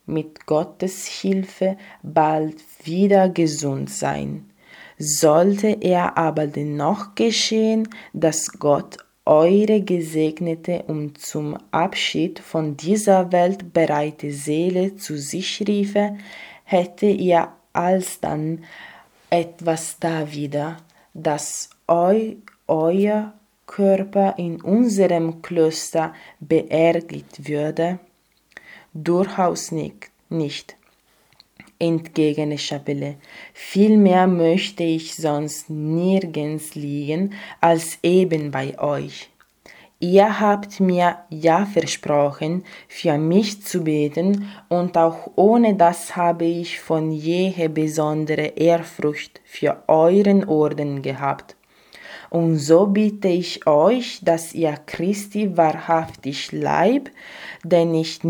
mit 0.06 0.46
Gottes 0.46 1.06
Hilfe 1.06 1.78
bald 2.02 2.56
wieder 2.84 3.30
gesund 3.30 3.90
sein. 3.90 4.49
Sollte 5.02 5.78
er 5.80 6.18
aber 6.18 6.47
dennoch 6.47 7.16
geschehen, 7.16 7.88
dass 8.12 8.60
Gott 8.60 8.97
eure 9.24 9.82
gesegnete 9.82 10.84
und 10.88 11.20
zum 11.20 11.58
Abschied 11.72 12.39
von 12.39 12.76
dieser 12.76 13.32
Welt 13.32 13.72
bereite 13.72 14.32
Seele 14.32 14.97
zu 14.97 15.18
sich 15.18 15.64
riefe, 15.66 16.18
hätte 16.66 17.06
ihr 17.06 17.47
alsdann 17.72 18.66
etwas 19.30 19.97
da 20.00 20.34
wieder, 20.34 20.78
das 21.14 21.70
eu, 21.88 22.34
euer 22.68 23.34
Körper 23.68 24.34
in 24.38 24.60
unserem 24.62 25.41
Kloster 25.41 26.14
beerdigt 26.39 27.47
würde? 27.47 28.00
Durchaus 28.93 29.72
nicht, 29.72 30.76
entgegene 31.80 32.58
Chapelle. 32.58 33.16
Vielmehr 33.54 34.28
möchte 34.28 34.84
ich 34.84 35.16
sonst 35.16 35.70
nirgends 35.70 36.76
liegen 36.76 37.34
als 37.62 37.98
eben 38.04 38.52
bei 38.52 38.78
euch. 38.78 39.30
Ihr 40.02 40.40
habt 40.40 40.80
mir 40.80 41.18
ja 41.30 41.66
versprochen, 41.66 42.64
für 42.88 43.18
mich 43.18 43.64
zu 43.64 43.84
beten, 43.84 44.50
und 44.70 44.98
auch 44.98 45.32
ohne 45.36 45.76
das 45.76 46.16
habe 46.16 46.46
ich 46.46 46.80
von 46.80 47.12
jeher 47.12 47.68
besondere 47.68 48.54
Ehrfurcht 48.56 49.42
für 49.44 49.84
euren 49.88 50.46
Orden 50.48 51.02
gehabt. 51.02 51.58
Und 52.30 52.58
so 52.58 52.86
bitte 52.86 53.28
ich 53.28 53.68
euch, 53.68 54.20
dass 54.22 54.54
ihr 54.54 54.78
Christi 54.86 55.58
wahrhaftig 55.58 56.54
Leib, 56.54 57.10
den 57.66 57.94
ich 57.94 58.24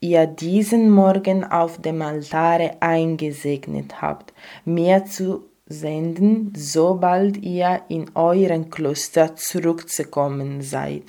ihr 0.00 0.26
diesen 0.26 0.90
Morgen 0.90 1.44
auf 1.44 1.80
dem 1.80 2.02
Altare 2.02 2.76
eingesegnet 2.80 4.00
habt, 4.00 4.32
mir 4.64 5.04
zu 5.04 5.44
senden, 5.66 6.52
sobald 6.56 7.36
ihr 7.36 7.82
in 7.88 8.10
euren 8.14 8.70
Kloster 8.70 9.36
zurückzukommen 9.36 10.62
seid. 10.62 11.04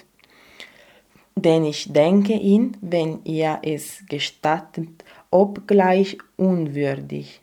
Denn 1.36 1.66
ich 1.66 1.92
denke 1.92 2.34
ihn, 2.34 2.78
wenn 2.82 3.20
ihr 3.24 3.60
es 3.64 4.04
gestattet, 4.08 5.04
obgleich 5.32 6.18
unwürdig, 6.38 7.42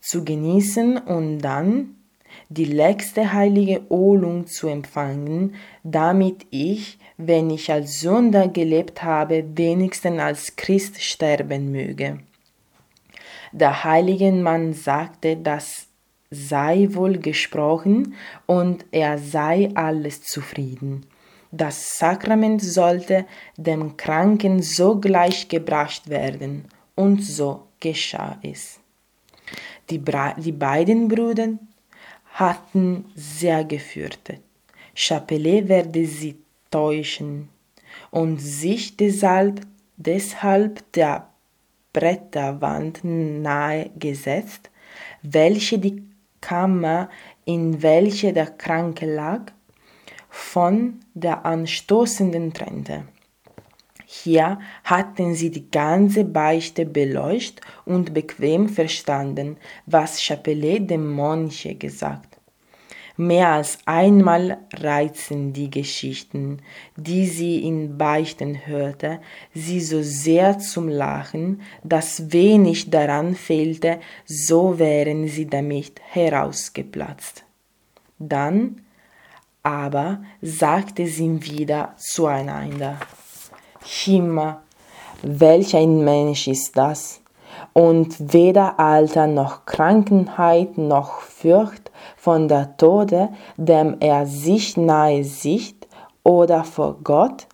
zu 0.00 0.24
genießen 0.24 0.98
und 0.98 1.38
dann 1.38 1.94
die 2.48 2.64
letzte 2.64 3.32
heilige 3.32 3.82
Ohlung 3.90 4.46
zu 4.46 4.68
empfangen, 4.68 5.54
damit 5.84 6.46
ich, 6.50 6.97
wenn 7.18 7.50
ich 7.50 7.70
als 7.70 8.00
Sünder 8.00 8.48
gelebt 8.48 9.02
habe, 9.02 9.44
wenigstens 9.54 10.20
als 10.20 10.56
Christ 10.56 11.02
sterben 11.02 11.70
möge. 11.70 12.20
Der 13.52 13.84
heilige 13.84 14.32
Mann 14.32 14.72
sagte, 14.72 15.36
das 15.36 15.88
sei 16.30 16.88
wohl 16.92 17.18
gesprochen 17.18 18.14
und 18.46 18.84
er 18.92 19.18
sei 19.18 19.70
alles 19.74 20.22
zufrieden. 20.22 21.06
Das 21.50 21.98
Sakrament 21.98 22.62
sollte 22.62 23.26
dem 23.56 23.96
Kranken 23.96 24.62
sogleich 24.62 25.48
gebracht 25.48 26.08
werden, 26.08 26.66
und 26.94 27.24
so 27.24 27.68
geschah 27.80 28.38
es. 28.42 28.80
Die, 29.88 30.02
die 30.38 30.52
beiden 30.52 31.08
Brüder 31.08 31.50
hatten 32.34 33.06
sehr 33.14 33.64
gefürchtet. 33.64 34.40
Chapelle 34.94 35.68
werde 35.68 36.04
sie 36.04 36.36
täuschen 36.70 37.48
und 38.10 38.38
sich 38.38 38.96
deshalb, 38.96 39.60
deshalb 39.96 40.92
der 40.92 41.28
Bretterwand 41.92 43.00
nahe 43.02 43.90
gesetzt, 43.98 44.70
welche 45.22 45.78
die 45.78 46.02
Kammer, 46.40 47.08
in 47.44 47.82
welche 47.82 48.32
der 48.32 48.46
Kranke 48.46 49.12
lag, 49.12 49.52
von 50.28 51.00
der 51.14 51.44
anstoßenden 51.44 52.52
trennte. 52.52 53.04
Hier 54.06 54.58
hatten 54.84 55.34
sie 55.34 55.50
die 55.50 55.70
ganze 55.70 56.24
Beichte 56.24 56.86
beleuchtet 56.86 57.60
und 57.84 58.14
bequem 58.14 58.68
verstanden, 58.68 59.56
was 59.86 60.22
Chapelet 60.22 60.88
dem 60.88 61.14
Mönche 61.14 61.74
gesagt 61.74 62.27
Mehr 63.20 63.48
als 63.48 63.78
einmal 63.84 64.58
reizen 64.72 65.52
die 65.52 65.72
Geschichten, 65.72 66.62
die 66.94 67.26
sie 67.26 67.64
in 67.66 67.98
Beichten 67.98 68.64
hörte, 68.64 69.18
sie 69.52 69.80
so 69.80 70.02
sehr 70.02 70.60
zum 70.60 70.88
Lachen, 70.88 71.60
dass 71.82 72.30
wenig 72.32 72.90
daran 72.90 73.34
fehlte, 73.34 73.98
so 74.24 74.78
wären 74.78 75.26
sie 75.26 75.48
damit 75.48 76.00
herausgeplatzt. 76.10 77.44
Dann 78.20 78.82
aber 79.64 80.22
sagte 80.40 81.08
sie 81.08 81.44
wieder 81.44 81.94
zueinander, 81.96 82.98
Himmel, 83.82 84.58
welch 85.22 85.74
ein 85.74 86.04
Mensch 86.04 86.46
ist 86.46 86.76
das? 86.76 87.20
Und 87.72 88.32
weder 88.32 88.78
Alter 88.78 89.26
noch 89.26 89.66
Krankenheit 89.66 90.78
noch 90.78 91.20
Furcht 91.22 91.87
von 92.16 92.48
der 92.48 92.76
Tode, 92.76 93.30
dem 93.56 93.96
er 94.00 94.26
sich 94.26 94.76
nahe 94.76 95.24
sieht, 95.24 95.86
oder 96.24 96.64
vor 96.64 96.98
Gott, 97.02 97.46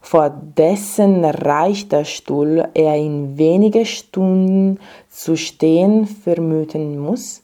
vor 0.00 0.30
dessen 0.30 1.24
reichter 1.24 2.04
Stuhl 2.04 2.68
er 2.74 2.96
in 2.96 3.36
wenige 3.36 3.84
Stunden 3.84 4.78
zu 5.10 5.36
stehen 5.36 6.06
vermuten 6.06 6.98
muss, 6.98 7.42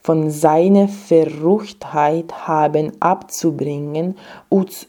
von 0.00 0.30
seiner 0.30 0.88
Verruchtheit 0.88 2.46
haben 2.46 2.92
abzubringen 3.00 4.16
und 4.48 4.86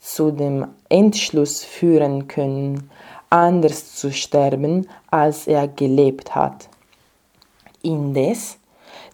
zu 0.00 0.30
dem 0.30 0.66
Entschluss 0.88 1.62
führen 1.62 2.26
können, 2.26 2.90
anders 3.28 3.94
zu 3.94 4.10
sterben, 4.12 4.88
als 5.10 5.46
er 5.46 5.68
gelebt 5.68 6.34
hat. 6.34 6.68
Indes, 7.82 8.58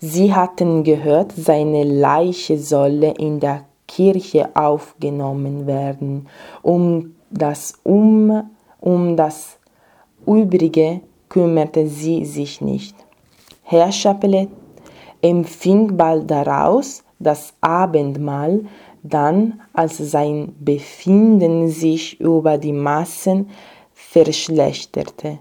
sie 0.06 0.34
hatten 0.34 0.84
gehört, 0.84 1.32
seine 1.32 1.84
Leiche 1.84 2.58
solle 2.58 3.12
in 3.18 3.40
der 3.40 3.64
Kirche 3.88 4.48
aufgenommen 4.54 5.66
werden, 5.66 6.28
um 6.62 7.14
das, 7.30 7.74
um, 7.82 8.50
um 8.80 9.16
das 9.16 9.58
Übrige 10.26 11.00
kümmerte 11.28 11.86
sie 11.86 12.24
sich 12.24 12.60
nicht. 12.60 12.96
Herr 13.62 13.90
Chapelet 13.90 14.48
empfing 15.22 15.96
bald 15.96 16.30
daraus 16.30 17.02
das 17.18 17.54
Abendmahl, 17.60 18.64
dann, 19.02 19.60
als 19.72 19.98
sein 19.98 20.54
Befinden 20.58 21.68
sich 21.68 22.20
über 22.20 22.58
die 22.58 22.72
Massen 22.72 23.50
verschlechterte, 23.92 25.38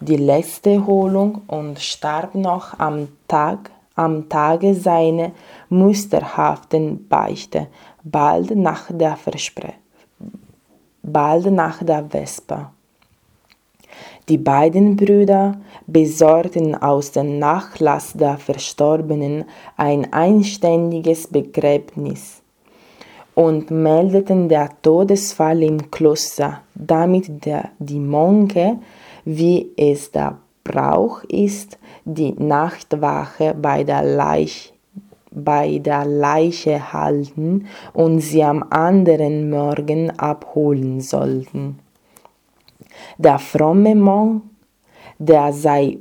die 0.00 0.16
letzte 0.16 0.86
Holung 0.86 1.42
und 1.46 1.80
starb 1.80 2.34
noch 2.34 2.78
am 2.78 3.08
Tag, 3.26 3.70
am 3.96 4.28
Tage 4.28 4.74
seiner 4.74 5.32
musterhaften 5.68 7.08
Beichte, 7.08 7.66
bald 8.04 8.54
nach 8.54 8.84
der 8.90 9.16
Verspre 9.16 9.72
bald 11.06 11.50
nach 11.50 11.82
der 11.82 12.04
Vespa. 12.04 12.72
Die 14.28 14.38
beiden 14.38 14.96
Brüder 14.96 15.56
besorgten 15.86 16.74
aus 16.74 17.12
dem 17.12 17.38
Nachlass 17.38 18.12
der 18.12 18.36
Verstorbenen 18.38 19.44
ein 19.76 20.12
einständiges 20.12 21.28
Begräbnis 21.28 22.42
und 23.34 23.70
meldeten 23.70 24.48
der 24.48 24.70
Todesfall 24.82 25.62
im 25.62 25.90
Kloster, 25.90 26.62
damit 26.74 27.44
der, 27.44 27.70
die 27.78 28.00
Monke, 28.00 28.78
wie 29.24 29.70
es 29.76 30.10
der 30.10 30.38
Brauch 30.66 31.22
ist, 31.24 31.78
die 32.04 32.32
Nachtwache 32.32 33.54
bei 33.54 33.84
der, 33.84 34.02
Leich, 34.02 34.74
bei 35.30 35.78
der 35.78 36.04
Leiche 36.04 36.92
halten 36.92 37.66
und 37.92 38.20
sie 38.20 38.42
am 38.42 38.64
anderen 38.70 39.48
Morgen 39.48 40.10
abholen 40.18 41.00
sollten. 41.00 41.78
Der 43.16 43.38
fromme 43.38 43.94
Monk, 43.94 44.42
der 45.18 45.52
sei 45.52 45.98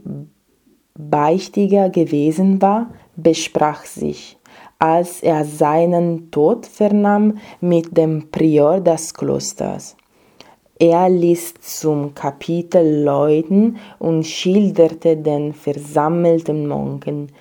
Beichtiger 0.98 1.90
gewesen 1.90 2.62
war, 2.62 2.88
besprach 3.16 3.86
sich, 3.86 4.38
als 4.80 5.22
er 5.22 5.46
seinen 5.46 6.32
Tod 6.32 6.66
vernahm, 6.66 7.38
mit 7.62 7.96
dem 7.96 8.32
Prior 8.32 8.80
des 8.82 9.14
Klosters. 9.14 9.96
Er 10.78 11.10
ließ 11.10 11.54
zum 11.62 12.14
Kapitel 12.16 13.04
läuten 13.04 13.78
und 13.98 14.26
schilderte 14.26 15.16
den 15.16 15.54
versammelten 15.54 16.68
Monken, 16.68 17.32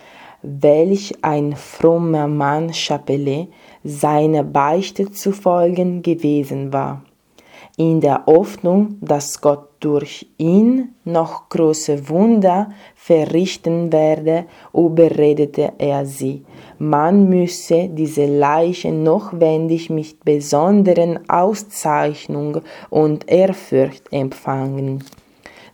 welch 0.43 1.14
ein 1.22 1.57
frommer 1.57 2.28
Mann 2.28 2.72
Chapelet 2.72 3.49
seiner 3.82 4.45
Beichte 4.45 5.11
zu 5.11 5.32
folgen 5.32 6.03
gewesen 6.03 6.72
war 6.72 7.03
in 7.76 8.00
der 8.00 8.24
Hoffnung, 8.26 8.98
dass 9.00 9.40
Gott 9.40 9.68
durch 9.80 10.28
ihn 10.38 10.94
noch 11.04 11.48
große 11.48 12.08
Wunder 12.08 12.70
verrichten 12.94 13.92
werde, 13.92 14.44
überredete 14.72 15.72
er 15.78 16.06
sie, 16.06 16.44
man 16.78 17.28
müsse 17.28 17.88
diese 17.88 18.26
Leiche 18.26 18.92
notwendig 18.92 19.90
mit 19.90 20.24
besonderen 20.24 21.28
Auszeichnung 21.28 22.60
und 22.90 23.28
Ehrfurcht 23.30 24.12
empfangen. 24.12 25.02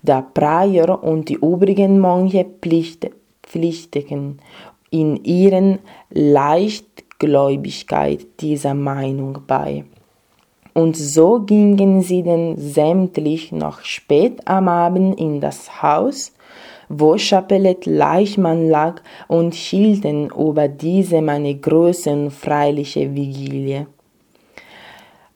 Der 0.02 0.22
Prior 0.22 1.04
und 1.04 1.28
die 1.28 1.34
übrigen 1.34 2.00
Mönche 2.00 2.46
pflichteten 3.42 4.40
in 4.90 5.22
ihren 5.24 5.80
Leichtgläubigkeit 6.10 8.26
dieser 8.40 8.74
Meinung 8.74 9.38
bei. 9.46 9.84
Und 10.72 10.96
so 10.96 11.40
gingen 11.40 12.02
sie 12.02 12.22
denn 12.22 12.56
sämtlich 12.56 13.52
noch 13.52 13.80
spät 13.82 14.46
am 14.46 14.68
Abend 14.68 15.18
in 15.18 15.40
das 15.40 15.82
Haus, 15.82 16.32
wo 16.88 17.16
Chapelet 17.16 17.86
Leichmann 17.86 18.68
lag, 18.68 19.00
und 19.28 19.54
hielten 19.54 20.30
über 20.30 20.68
diesem 20.68 21.28
eine 21.28 21.54
große 21.54 22.10
und 22.10 22.30
freiliche 22.30 23.14
Vigilie. 23.14 23.86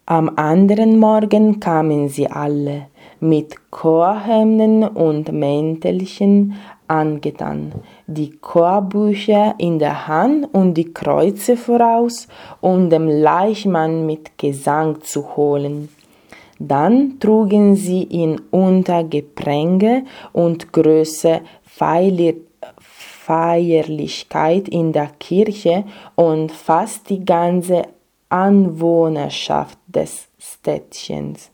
Am 0.07 0.33
anderen 0.37 0.99
Morgen 0.99 1.61
kamen 1.61 2.09
sie 2.09 2.29
alle, 2.29 2.89
mit 3.21 3.71
Chorhemden 3.71 4.83
und 4.83 5.33
Mäntelchen 5.33 6.55
angetan, 6.89 7.73
die 8.07 8.31
Chorbücher 8.31 9.55
in 9.59 9.79
der 9.79 10.07
Hand 10.07 10.49
und 10.53 10.75
die 10.75 10.93
Kreuze 10.93 11.57
voraus, 11.57 12.29
um 12.61 12.91
dem 12.91 13.09
Leichmann 13.09 14.07
mit 14.07 14.37
Gesang 14.39 15.01
zu 15.03 15.37
holen. 15.37 15.89
Dann 16.59 17.19
trugen 17.21 17.75
sie 17.77 18.05
ihn 18.05 18.41
unter 18.51 19.05
Gepränge 19.05 20.05
und 20.33 20.73
größer 20.73 21.41
Feierlichkeit 23.27 24.69
in 24.69 24.93
der 24.93 25.11
Kirche 25.19 25.85
und 26.15 26.53
fast 26.53 27.11
die 27.11 27.25
ganze 27.25 27.83
Anwohnerschaft 28.29 29.79
des 29.87 30.29
Städtchens. 30.39 31.51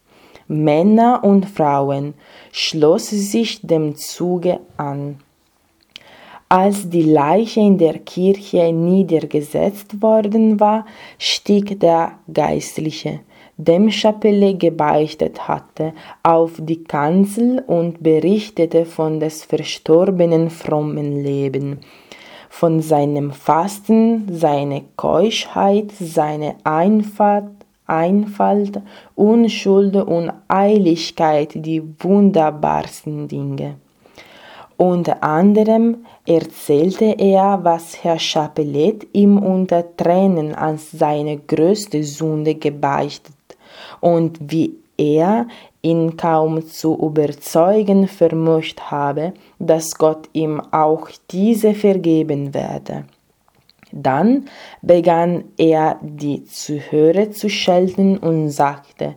Männer 0.49 1.22
und 1.22 1.47
Frauen 1.47 2.14
schloss 2.53 3.11
sich 3.11 3.61
dem 3.62 3.96
Zuge 3.96 4.61
an. 4.76 5.18
Als 6.48 6.90
die 6.90 7.03
Leiche 7.03 7.61
in 7.61 7.78
der 7.78 8.01
Kirche 8.01 8.72
niedergesetzt 8.72 10.03
worden 10.03 10.59
war, 10.59 10.84
stieg 11.16 11.78
der 11.78 12.18
Geistliche, 12.32 13.20
dem 13.57 13.88
Chapelle 13.88 14.57
gebeichtet 14.57 15.46
hatte, 15.46 15.92
auf 16.24 16.55
die 16.59 16.82
Kanzel 16.82 17.62
und 17.66 18.03
berichtete 18.03 18.84
von 18.84 19.20
des 19.20 19.44
verstorbenen 19.44 20.51
frommen 20.51 21.22
Leben, 21.22 21.78
von 22.48 22.82
seinem 22.82 23.30
Fasten, 23.30 24.26
seine 24.36 24.82
Keuschheit, 24.96 25.92
seine 26.01 26.57
Einfalt, 26.64 27.59
Einfalt, 27.91 28.80
Unschuld 29.16 29.97
und 29.97 30.32
Eiligkeit 30.49 31.51
die 31.55 31.82
wunderbarsten 31.99 33.26
Dinge. 33.26 33.76
Unter 34.76 35.22
anderem 35.22 36.07
erzählte 36.26 37.16
er, 37.18 37.61
was 37.62 38.03
Herr 38.03 38.18
Chapelet 38.18 39.07
ihm 39.12 39.36
unter 39.36 39.84
Tränen 39.97 40.55
als 40.55 40.91
seine 40.91 41.36
größte 41.36 42.03
Sünde 42.03 42.55
gebeichtet 42.55 43.34
und 44.01 44.38
wie 44.41 44.76
er 44.97 45.47
ihn 45.82 46.16
kaum 46.16 46.66
zu 46.66 46.97
überzeugen 46.97 48.09
vermocht 48.09 48.91
habe, 48.91 49.34
dass 49.59 49.95
Gott 49.97 50.28
ihm 50.32 50.62
auch 50.70 51.09
diese 51.30 51.74
vergeben 51.74 52.55
werde. 52.55 53.05
Dann 53.93 54.47
begann 54.82 55.45
er 55.57 55.99
die 56.03 56.45
Zuhörer 56.45 57.30
zu 57.30 57.49
schelten 57.49 58.18
und 58.18 58.51
sagte, 58.51 59.14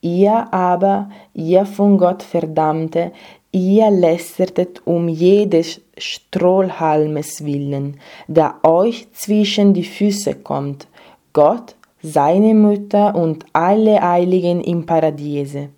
ihr 0.00 0.52
aber, 0.52 1.10
ihr 1.34 1.66
von 1.66 1.98
Gott 1.98 2.22
Verdammte, 2.22 3.12
ihr 3.52 3.90
lästertet 3.90 4.82
um 4.86 5.08
jedes 5.08 5.80
Strohhalmes 5.96 7.44
willen, 7.44 7.98
der 8.26 8.56
euch 8.62 9.10
zwischen 9.12 9.74
die 9.74 9.84
Füße 9.84 10.36
kommt, 10.36 10.88
Gott, 11.32 11.76
seine 12.02 12.54
Mutter 12.54 13.14
und 13.14 13.44
alle 13.52 14.00
Heiligen 14.00 14.60
im 14.60 14.86
Paradiese. 14.86 15.68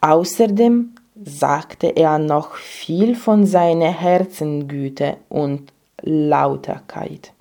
Außerdem 0.00 0.94
sagte 1.22 1.88
er 1.88 2.18
noch 2.18 2.54
viel 2.54 3.14
von 3.14 3.46
seiner 3.46 3.90
Herzengüte 3.90 5.16
und 5.28 5.72
Lauterkeit 6.02 7.32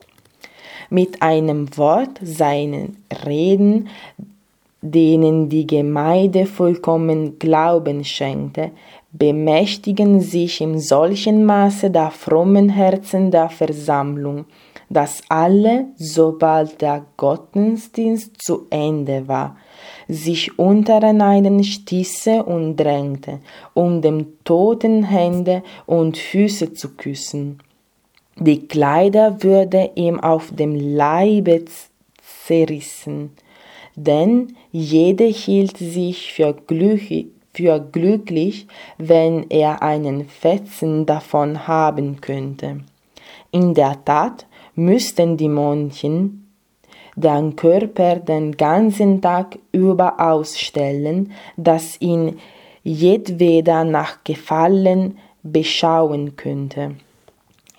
mit 0.95 1.21
einem 1.21 1.77
Wort 1.77 2.21
seinen 2.23 2.95
Reden, 3.25 3.89
denen 4.81 5.49
die 5.49 5.67
Gemeinde 5.67 6.45
vollkommen 6.45 7.37
Glauben 7.37 8.05
schenkte, 8.05 8.71
bemächtigen 9.11 10.21
sich 10.21 10.61
in 10.61 10.79
solchem 10.79 11.43
Maße 11.43 11.91
der 11.91 12.11
frommen 12.11 12.69
Herzen 12.69 13.29
der 13.29 13.49
Versammlung, 13.49 14.45
dass 14.89 15.21
alle, 15.27 15.87
sobald 15.97 16.81
der 16.81 17.05
Gottesdienst 17.17 18.41
zu 18.41 18.67
Ende 18.69 19.27
war, 19.27 19.57
sich 20.07 20.57
untereinander 20.57 21.61
stieße 21.61 22.41
und 22.41 22.77
drängte, 22.77 23.39
um 23.73 24.01
dem 24.01 24.27
Toten 24.45 25.03
Hände 25.03 25.61
und 25.85 26.17
Füße 26.17 26.71
zu 26.71 26.95
küssen 26.95 27.59
die 28.37 28.67
Kleider 28.67 29.41
würde 29.43 29.91
ihm 29.95 30.19
auf 30.19 30.51
dem 30.53 30.75
Leibe 30.75 31.63
zerrissen, 32.45 33.31
denn 33.95 34.55
jede 34.71 35.25
hielt 35.25 35.77
sich 35.77 36.33
für, 36.33 36.53
glücklich, 36.53 37.27
für 37.53 37.79
glücklich, 37.79 38.67
wenn 38.97 39.49
er 39.49 39.81
einen 39.81 40.27
Fetzen 40.27 41.05
davon 41.05 41.67
haben 41.67 42.19
könnte. 42.19 42.81
In 43.51 43.73
der 43.73 44.03
Tat 44.03 44.45
müssten 44.75 45.37
die 45.37 45.47
Mönchen 45.47 46.41
den 47.15 47.55
Körper 47.55 48.17
den 48.17 48.57
ganzen 48.57 49.21
Tag 49.21 49.57
über 49.71 50.19
ausstellen, 50.19 51.31
dass 51.55 51.99
ihn 52.01 52.37
jedweder 52.83 53.85
nach 53.85 54.25
Gefallen 54.25 55.17
beschauen 55.41 56.35
könnte. 56.35 56.95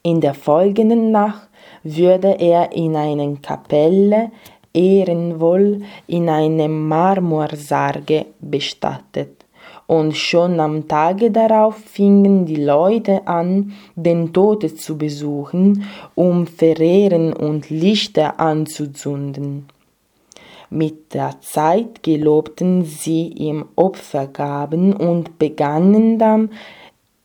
In 0.07 0.20
der 0.20 0.34
folgenden 0.34 1.11
Nacht 1.11 1.48
würde 1.82 2.36
er 2.38 2.70
in 2.70 2.94
einer 2.94 3.34
Kapelle 3.42 4.30
ehrenvoll 4.72 5.80
in 6.07 6.28
einem 6.28 6.86
Marmorsarge 6.86 8.26
bestattet. 8.38 9.44
Und 9.88 10.16
schon 10.16 10.61
am 10.61 10.86
Tage 10.86 11.32
darauf 11.32 11.74
fingen 11.74 12.46
die 12.46 12.62
Leute 12.62 13.26
an, 13.26 13.72
den 13.96 14.32
Toten 14.32 14.76
zu 14.76 14.96
besuchen, 14.96 15.82
um 16.14 16.46
Verehren 16.46 17.32
und 17.32 17.68
Lichter 17.68 18.38
anzuzünden. 18.38 19.66
Mit 20.70 21.14
der 21.14 21.40
Zeit 21.40 22.04
gelobten 22.04 22.84
sie 22.84 23.26
ihm 23.26 23.64
Opfergaben 23.74 24.92
und 24.92 25.40
begannen 25.40 26.20
dann, 26.20 26.50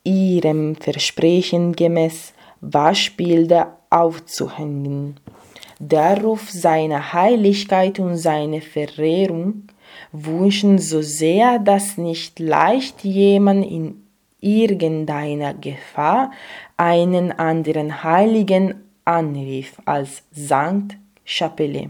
ihrem 0.03 0.75
Versprechen 0.75 1.73
gemäß 1.73 2.33
Waschbilder 2.61 3.77
aufzuhängen. 3.89 5.19
Der 5.79 6.21
Ruf 6.21 6.51
seiner 6.51 7.11
Heiligkeit 7.13 7.99
und 7.99 8.15
seine 8.15 8.61
Verehrung 8.61 9.63
wünschen 10.11 10.77
so 10.77 11.01
sehr, 11.01 11.59
dass 11.59 11.97
nicht 11.97 12.39
leicht 12.39 13.03
jemand 13.03 13.65
in 13.65 14.03
irgendeiner 14.39 15.53
Gefahr 15.53 16.31
einen 16.77 17.31
anderen 17.31 18.03
Heiligen 18.03 18.75
anrief 19.05 19.81
als 19.85 20.23
Sankt 20.31 20.97
Chapelle, 21.25 21.89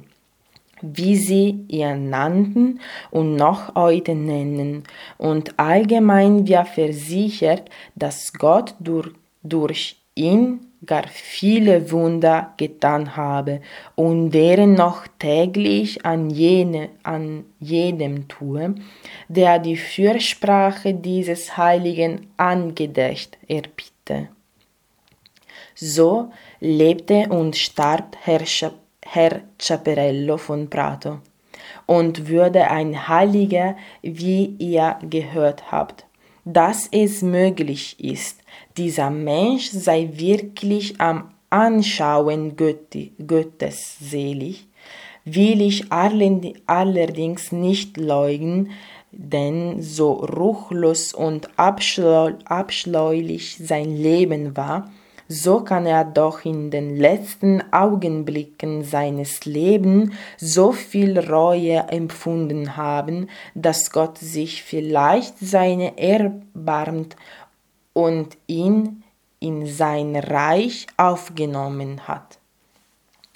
wie 0.82 1.16
sie 1.16 1.66
ihn 1.68 2.10
nannten 2.10 2.80
und 3.10 3.36
noch 3.36 3.76
heute 3.76 4.16
nennen, 4.16 4.84
und 5.18 5.60
allgemein 5.60 6.48
wird 6.48 6.68
versichert, 6.68 7.70
dass 7.96 8.34
Gott 8.34 8.76
durch, 8.80 9.12
durch 9.44 10.01
ihn 10.16 10.72
gar 10.86 11.08
viele 11.08 11.92
Wunder 11.92 12.54
getan 12.58 13.16
habe 13.16 13.62
und 13.96 14.32
deren 14.32 14.74
noch 14.74 15.06
täglich 15.20 16.06
an, 16.06 16.30
jene, 16.30 16.90
an 17.04 17.46
jedem 17.60 18.28
tue, 18.28 18.76
der 19.28 19.60
die 19.60 19.78
Fürsprache 19.78 20.94
dieses 20.94 21.56
Heiligen 21.56 22.28
angedächt 22.38 23.38
erbitte. 23.48 24.30
So 25.76 26.32
lebte 26.60 27.30
und 27.30 27.56
starb 27.56 28.18
Herr, 28.22 28.42
Herr 29.04 29.42
Ciaperello 29.60 30.38
von 30.38 30.70
Prato 30.70 31.20
und 31.86 32.28
würde 32.28 32.70
ein 32.70 33.08
Heiliger, 33.08 33.76
wie 34.02 34.56
ihr 34.58 34.98
gehört 35.10 35.72
habt. 35.72 36.06
Dass 36.44 36.88
es 36.92 37.22
möglich 37.22 38.00
ist, 38.00 38.41
dieser 38.78 39.10
Mensch 39.10 39.70
sei 39.70 40.10
wirklich 40.14 41.00
am 41.00 41.32
Anschauen 41.50 42.56
Gottes 42.56 43.98
selig, 44.00 44.68
will 45.26 45.62
ich 45.62 45.92
allerdings 45.92 47.52
nicht 47.52 47.98
leugnen, 47.98 48.72
denn 49.12 49.82
so 49.82 50.14
ruchlos 50.14 51.14
und 51.14 51.50
abscheulich 51.58 52.38
sein 53.58 53.96
Leben 53.96 54.56
war, 54.56 54.90
so 55.28 55.62
kann 55.62 55.86
er 55.86 56.04
doch 56.04 56.44
in 56.44 56.72
den 56.72 56.98
letzten 56.98 57.64
Augenblicken 57.72 58.84
seines 58.84 59.46
Lebens 59.46 60.14
so 60.38 60.74
viel 60.74 61.18
Reue 61.18 61.86
empfunden 61.88 62.76
haben, 62.76 63.30
dass 63.56 63.92
Gott 63.92 64.18
sich 64.18 64.62
vielleicht 64.64 65.40
seine 65.40 65.98
erbarmt 65.98 67.16
und 67.94 68.38
ihn 68.48 69.04
in 69.40 69.66
sein 69.66 70.16
Reich 70.16 70.88
aufgenommen 70.98 72.08
hat. 72.08 72.40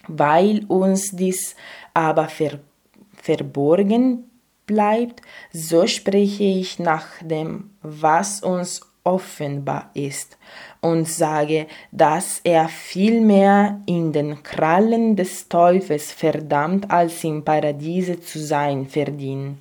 Weil 0.08 0.66
uns 0.68 1.12
dies 1.12 1.56
aber 1.94 2.28
ver 2.28 2.60
verborgen 3.22 4.30
bleibt, 4.68 5.22
so 5.52 5.88
spreche 5.88 6.44
ich 6.44 6.78
nach 6.78 7.08
dem, 7.22 7.72
was 7.82 8.42
uns 8.42 8.82
offenbar 9.04 9.90
ist, 9.96 10.38
und 10.82 11.08
sage, 11.08 11.68
dass 11.92 12.40
er 12.44 12.68
vielmehr 12.68 13.82
in 13.88 14.12
den 14.12 14.44
Krallen 14.44 15.16
des 15.16 15.48
Teufels 15.48 16.12
verdammt 16.12 16.92
als 16.92 17.24
im 17.24 17.44
Paradiese 17.44 18.20
zu 18.20 18.40
sein 18.40 18.86
verdient. 18.86 19.58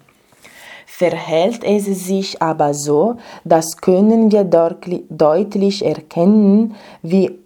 Verhält 0.96 1.64
es 1.64 1.86
sich 2.06 2.40
aber 2.40 2.72
so, 2.72 3.16
das 3.44 3.78
können 3.78 4.30
wir 4.30 4.44
deutlich 4.44 5.84
erkennen, 5.84 6.76
wie 7.02 7.36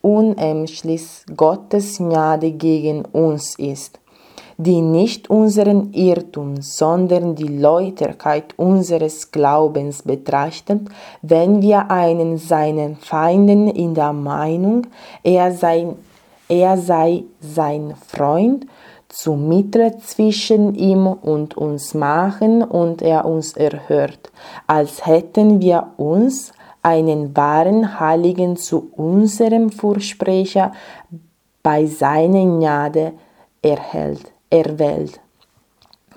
unämschlich 0.00 1.02
Gottes 1.36 1.98
Gnade 1.98 2.52
gegen 2.52 3.04
uns 3.04 3.58
ist, 3.58 4.00
die 4.56 4.80
nicht 4.80 5.28
unseren 5.28 5.92
Irrtum, 5.92 6.62
sondern 6.62 7.34
die 7.34 7.58
Läuterkeit 7.58 8.58
unseres 8.58 9.30
Glaubens 9.30 10.04
betrachtet, 10.04 10.88
wenn 11.20 11.60
wir 11.60 11.90
einen 11.90 12.38
seinen 12.38 12.96
Feinden 12.96 13.68
in 13.68 13.92
der 13.92 14.14
Meinung, 14.14 14.86
er 15.22 15.52
sei, 15.52 15.88
er 16.48 16.78
sei 16.78 17.24
sein 17.42 17.92
Freund, 18.08 18.64
zu 19.12 19.34
Mittler 19.34 19.98
zwischen 19.98 20.74
ihm 20.74 21.06
und 21.06 21.56
uns 21.56 21.92
machen 21.92 22.62
und 22.62 23.02
er 23.02 23.26
uns 23.26 23.52
erhört, 23.52 24.32
als 24.66 25.06
hätten 25.06 25.60
wir 25.60 25.92
uns 25.98 26.52
einen 26.82 27.36
wahren 27.36 28.00
Heiligen 28.00 28.56
zu 28.56 28.90
unserem 28.96 29.70
Vorsprecher 29.70 30.72
bei 31.62 31.86
seiner 31.86 32.44
Gnade 32.44 33.12
erhält, 33.60 34.32
erwählt. 34.48 35.20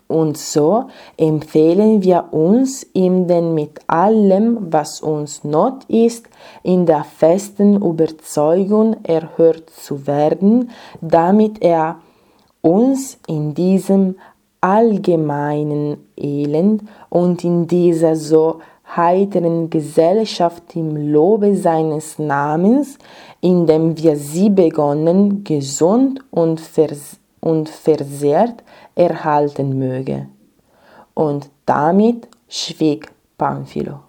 Und 0.08 0.38
so 0.38 0.86
empfehlen 1.18 2.02
wir 2.02 2.30
uns 2.32 2.86
ihm 2.94 3.28
denn 3.28 3.56
mit 3.56 3.82
allem, 3.88 4.72
was 4.72 5.02
uns 5.02 5.44
Not 5.44 5.84
ist, 5.88 6.28
in 6.64 6.86
der 6.86 7.04
festen 7.04 7.82
Überzeugung 7.82 9.04
erhört 9.04 9.70
zu 9.70 10.08
werden, 10.08 10.70
damit 11.02 11.62
er 11.62 11.98
uns 12.66 13.20
in 13.28 13.54
diesem 13.54 14.16
allgemeinen 14.60 15.98
Elend 16.18 16.82
und 17.10 17.44
in 17.44 17.68
dieser 17.68 18.16
so 18.16 18.60
heiteren 18.96 19.70
Gesellschaft 19.70 20.76
im 20.76 21.12
Lobe 21.12 21.56
seines 21.56 22.18
Namens, 22.18 22.98
indem 23.42 23.96
wir 23.98 24.16
sie 24.18 24.50
begonnen, 24.50 25.44
gesund 25.44 26.22
und, 26.32 26.60
vers 26.60 27.18
und 27.40 27.70
versehrt 27.70 28.64
erhalten 28.96 29.78
möge. 29.78 30.28
Und 31.14 31.50
damit 31.68 32.28
schwieg 32.48 33.12
Pamphilo. 33.38 34.05